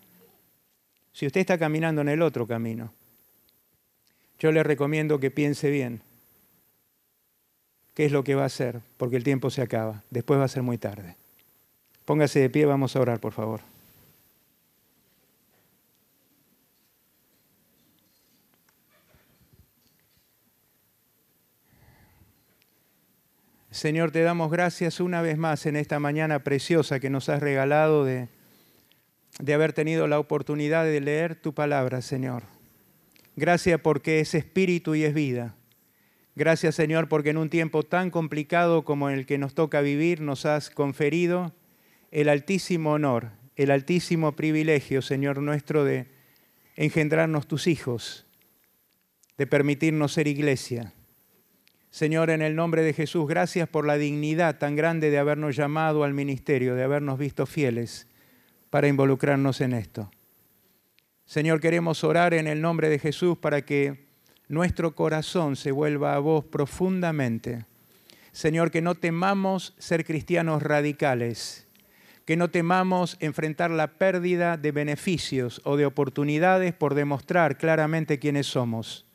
[1.14, 2.94] Si usted está caminando en el otro camino,
[4.40, 6.02] yo le recomiendo que piense bien
[7.94, 10.50] qué es lo que va a hacer, porque el tiempo se acaba, después va a
[10.50, 11.16] ser muy tarde.
[12.06, 13.62] Póngase de pie, vamos a orar, por favor.
[23.72, 28.04] Señor, te damos gracias una vez más en esta mañana preciosa que nos has regalado
[28.04, 28.28] de,
[29.40, 32.44] de haber tenido la oportunidad de leer tu palabra, Señor.
[33.36, 35.56] Gracias porque es espíritu y es vida.
[36.36, 40.48] Gracias, Señor, porque en un tiempo tan complicado como el que nos toca vivir, nos
[40.48, 41.54] has conferido
[42.10, 46.08] el altísimo honor, el altísimo privilegio, Señor nuestro, de
[46.76, 48.26] engendrarnos tus hijos,
[49.38, 50.92] de permitirnos ser iglesia
[51.92, 56.04] Señor, en el nombre de Jesús, gracias por la dignidad tan grande de habernos llamado
[56.04, 58.08] al ministerio, de habernos visto fieles
[58.70, 60.12] para involucrarnos en esto.
[61.26, 64.08] Señor, queremos orar en el nombre de Jesús para que
[64.48, 67.66] nuestro corazón se vuelva a vos profundamente.
[68.32, 71.68] Señor, que no temamos ser cristianos radicales,
[72.26, 78.46] que no temamos enfrentar la pérdida de beneficios o de oportunidades por demostrar claramente quiénes
[78.46, 79.09] somos.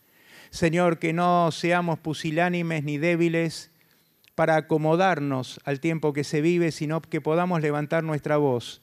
[0.55, 3.73] Señor, que no seamos pusilánimes ni débiles
[4.37, 8.81] para acomodarnos al tiempo que se vive, sino que podamos levantar nuestra voz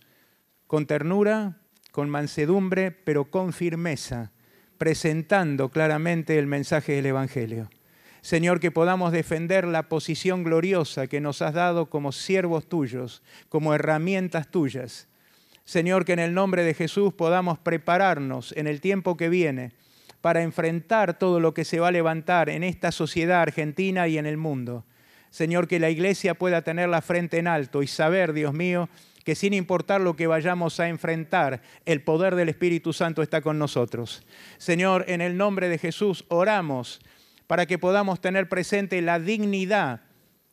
[0.67, 1.59] con ternura,
[1.93, 4.33] con mansedumbre, pero con firmeza,
[4.77, 7.69] presentando claramente el mensaje del Evangelio.
[8.19, 13.73] Señor, que podamos defender la posición gloriosa que nos has dado como siervos tuyos, como
[13.73, 15.07] herramientas tuyas.
[15.63, 19.71] Señor, que en el nombre de Jesús podamos prepararnos en el tiempo que viene
[20.21, 24.25] para enfrentar todo lo que se va a levantar en esta sociedad argentina y en
[24.25, 24.85] el mundo.
[25.31, 28.89] Señor, que la iglesia pueda tener la frente en alto y saber, Dios mío,
[29.23, 33.57] que sin importar lo que vayamos a enfrentar, el poder del Espíritu Santo está con
[33.57, 34.23] nosotros.
[34.57, 36.99] Señor, en el nombre de Jesús oramos
[37.47, 40.01] para que podamos tener presente la dignidad,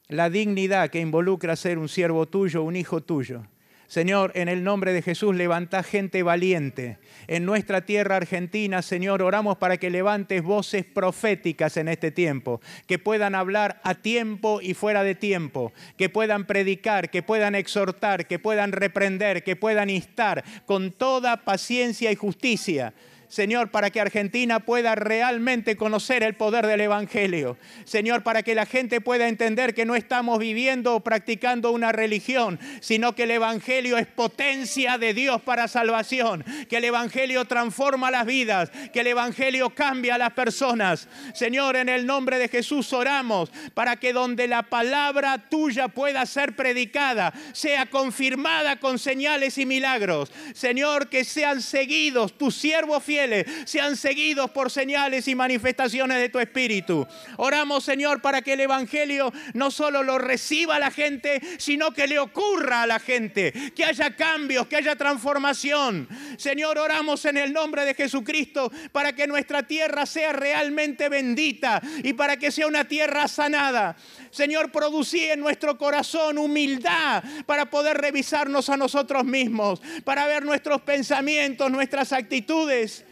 [0.08, 3.44] la dignidad que involucra ser un siervo tuyo, un hijo tuyo.
[3.88, 6.98] Señor, en el nombre de Jesús, levanta gente valiente.
[7.26, 12.98] En nuestra tierra argentina, Señor, oramos para que levantes voces proféticas en este tiempo, que
[12.98, 18.38] puedan hablar a tiempo y fuera de tiempo, que puedan predicar, que puedan exhortar, que
[18.38, 22.92] puedan reprender, que puedan instar con toda paciencia y justicia
[23.28, 27.58] Señor, para que Argentina pueda realmente conocer el poder del Evangelio.
[27.84, 32.58] Señor, para que la gente pueda entender que no estamos viviendo o practicando una religión,
[32.80, 38.24] sino que el Evangelio es potencia de Dios para salvación, que el Evangelio transforma las
[38.24, 41.06] vidas, que el Evangelio cambia a las personas.
[41.34, 46.56] Señor, en el nombre de Jesús oramos para que donde la palabra tuya pueda ser
[46.56, 50.32] predicada, sea confirmada con señales y milagros.
[50.54, 53.17] Señor, que sean seguidos tus siervos fieles
[53.64, 57.06] sean seguidos por señales y manifestaciones de tu Espíritu.
[57.36, 62.18] Oramos, Señor, para que el Evangelio no solo lo reciba la gente, sino que le
[62.18, 66.08] ocurra a la gente, que haya cambios, que haya transformación.
[66.36, 72.12] Señor, oramos en el nombre de Jesucristo para que nuestra tierra sea realmente bendita y
[72.12, 73.96] para que sea una tierra sanada.
[74.30, 80.82] Señor, producí en nuestro corazón humildad para poder revisarnos a nosotros mismos, para ver nuestros
[80.82, 83.04] pensamientos, nuestras actitudes.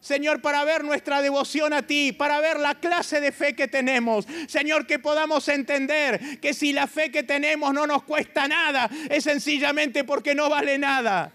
[0.00, 4.26] Señor, para ver nuestra devoción a ti, para ver la clase de fe que tenemos.
[4.48, 9.24] Señor, que podamos entender que si la fe que tenemos no nos cuesta nada, es
[9.24, 11.32] sencillamente porque no vale nada.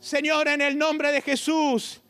[0.00, 2.00] Señor, en el nombre de Jesús,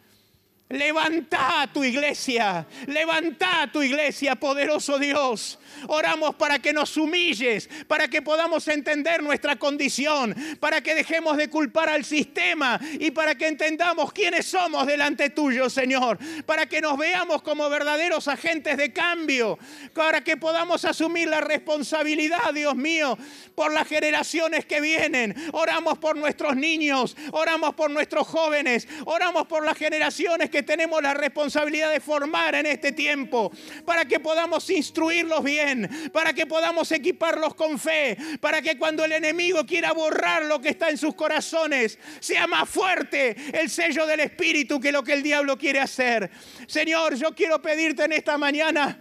[0.69, 5.59] levanta tu iglesia, levanta tu iglesia, poderoso Dios.
[5.87, 11.49] Oramos para que nos humilles, para que podamos entender nuestra condición, para que dejemos de
[11.49, 16.99] culpar al sistema y para que entendamos quiénes somos delante tuyo, Señor, para que nos
[16.99, 19.59] veamos como verdaderos agentes de cambio,
[19.95, 23.17] para que podamos asumir la responsabilidad, Dios mío,
[23.55, 25.35] por las generaciones que vienen.
[25.53, 31.15] Oramos por nuestros niños, oramos por nuestros jóvenes, oramos por las generaciones que tenemos la
[31.15, 33.53] responsabilidad de formar en este tiempo,
[33.85, 39.13] para que podamos instruirlos bien para que podamos equiparlos con fe, para que cuando el
[39.13, 44.21] enemigo quiera borrar lo que está en sus corazones, sea más fuerte el sello del
[44.21, 46.31] Espíritu que lo que el diablo quiere hacer.
[46.67, 48.99] Señor, yo quiero pedirte en esta mañana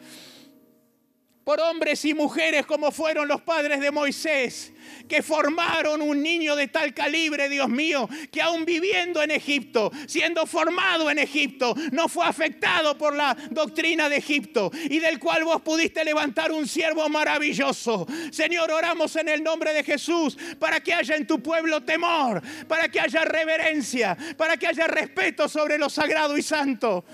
[1.43, 4.73] por hombres y mujeres como fueron los padres de Moisés,
[5.07, 10.45] que formaron un niño de tal calibre, Dios mío, que aún viviendo en Egipto, siendo
[10.45, 15.61] formado en Egipto, no fue afectado por la doctrina de Egipto y del cual vos
[15.61, 18.07] pudiste levantar un siervo maravilloso.
[18.31, 22.89] Señor, oramos en el nombre de Jesús para que haya en tu pueblo temor, para
[22.89, 27.05] que haya reverencia, para que haya respeto sobre lo sagrado y santo.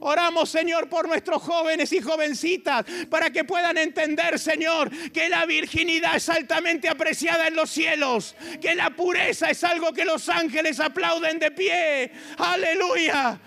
[0.00, 6.16] Oramos, Señor, por nuestros jóvenes y jovencitas, para que puedan entender, Señor, que la virginidad
[6.16, 11.38] es altamente apreciada en los cielos, que la pureza es algo que los ángeles aplauden
[11.38, 12.12] de pie.
[12.38, 13.38] Aleluya.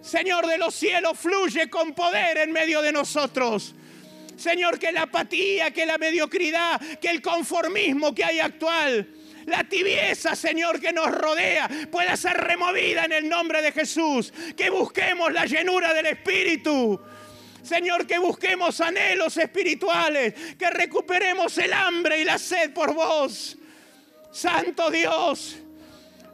[0.00, 3.74] Señor de los cielos, fluye con poder en medio de nosotros.
[4.36, 9.08] Señor, que la apatía, que la mediocridad, que el conformismo que hay actual,
[9.46, 14.32] la tibieza, Señor, que nos rodea pueda ser removida en el nombre de Jesús.
[14.56, 17.00] Que busquemos la llenura del Espíritu.
[17.62, 23.56] Señor, que busquemos anhelos espirituales, que recuperemos el hambre y la sed por vos.
[24.30, 25.56] Santo Dios,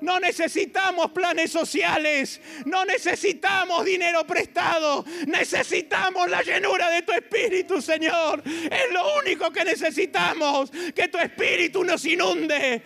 [0.03, 8.43] no necesitamos planes sociales, no necesitamos dinero prestado, necesitamos la llenura de tu espíritu, Señor.
[8.45, 12.83] Es lo único que necesitamos, que tu espíritu nos inunde.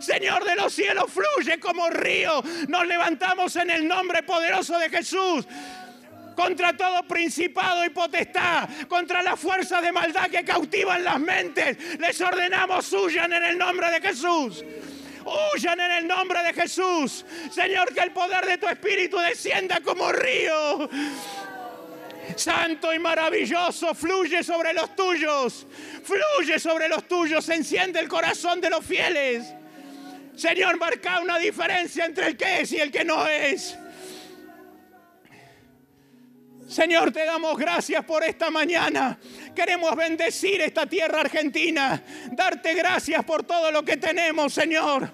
[0.00, 2.42] Señor de los cielos, fluye como río.
[2.66, 5.46] Nos levantamos en el nombre poderoso de Jesús
[6.36, 11.98] contra todo principado y potestad, contra la fuerza de maldad que cautivan las mentes.
[11.98, 14.62] Les ordenamos, huyan en el nombre de Jesús.
[15.24, 17.24] Huyan en el nombre de Jesús.
[17.50, 20.88] Señor, que el poder de tu Espíritu descienda como río.
[22.36, 25.66] Santo y maravilloso, fluye sobre los tuyos.
[26.04, 27.48] Fluye sobre los tuyos.
[27.48, 29.52] Enciende el corazón de los fieles.
[30.36, 33.76] Señor, marca una diferencia entre el que es y el que no es.
[36.66, 39.18] Señor, te damos gracias por esta mañana.
[39.54, 42.02] Queremos bendecir esta tierra argentina.
[42.32, 45.10] Darte gracias por todo lo que tenemos, Señor.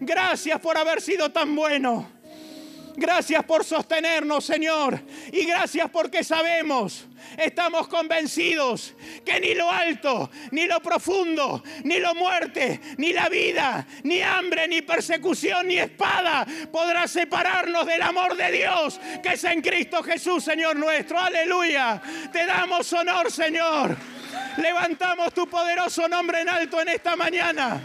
[0.00, 2.13] Gracias por haber sido tan bueno.
[2.96, 5.00] Gracias por sostenernos, Señor.
[5.32, 7.06] Y gracias porque sabemos,
[7.36, 8.94] estamos convencidos
[9.24, 14.68] que ni lo alto, ni lo profundo, ni lo muerte, ni la vida, ni hambre,
[14.68, 20.44] ni persecución, ni espada podrá separarnos del amor de Dios que es en Cristo Jesús,
[20.44, 21.18] Señor nuestro.
[21.18, 22.00] Aleluya.
[22.32, 23.96] Te damos honor, Señor.
[24.58, 27.80] Levantamos tu poderoso nombre en alto en esta mañana.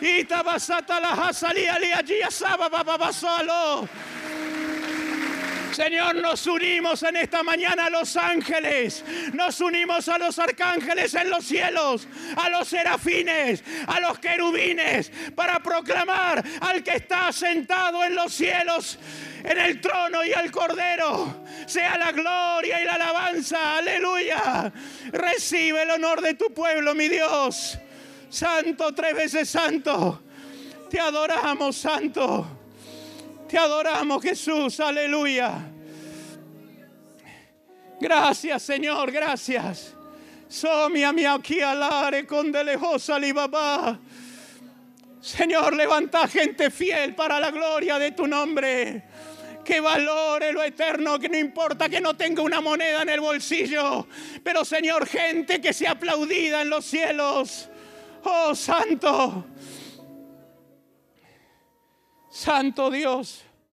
[0.00, 1.32] Y tabasata la
[1.92, 2.22] allí
[5.72, 11.30] Señor, nos unimos en esta mañana a los ángeles, nos unimos a los arcángeles en
[11.30, 18.14] los cielos, a los serafines, a los querubines, para proclamar al que está sentado en
[18.14, 18.98] los cielos,
[19.44, 21.44] en el trono y al cordero.
[21.66, 24.72] Sea la gloria y la alabanza, aleluya.
[25.12, 27.78] Recibe el honor de tu pueblo, mi Dios.
[28.30, 30.22] Santo, tres veces santo.
[30.90, 32.57] Te adoramos, santo.
[33.48, 35.58] Te adoramos, Jesús, aleluya.
[37.98, 39.94] Gracias, Señor, gracias.
[40.92, 42.52] Mi aquí alare con.
[45.20, 49.02] Señor, levanta gente fiel para la gloria de tu nombre.
[49.64, 54.06] Que valore lo eterno, que no importa que no tenga una moneda en el bolsillo.
[54.42, 57.68] Pero, Señor, gente que sea aplaudida en los cielos.
[58.24, 59.44] Oh, Santo.
[62.38, 63.42] Santo Dios.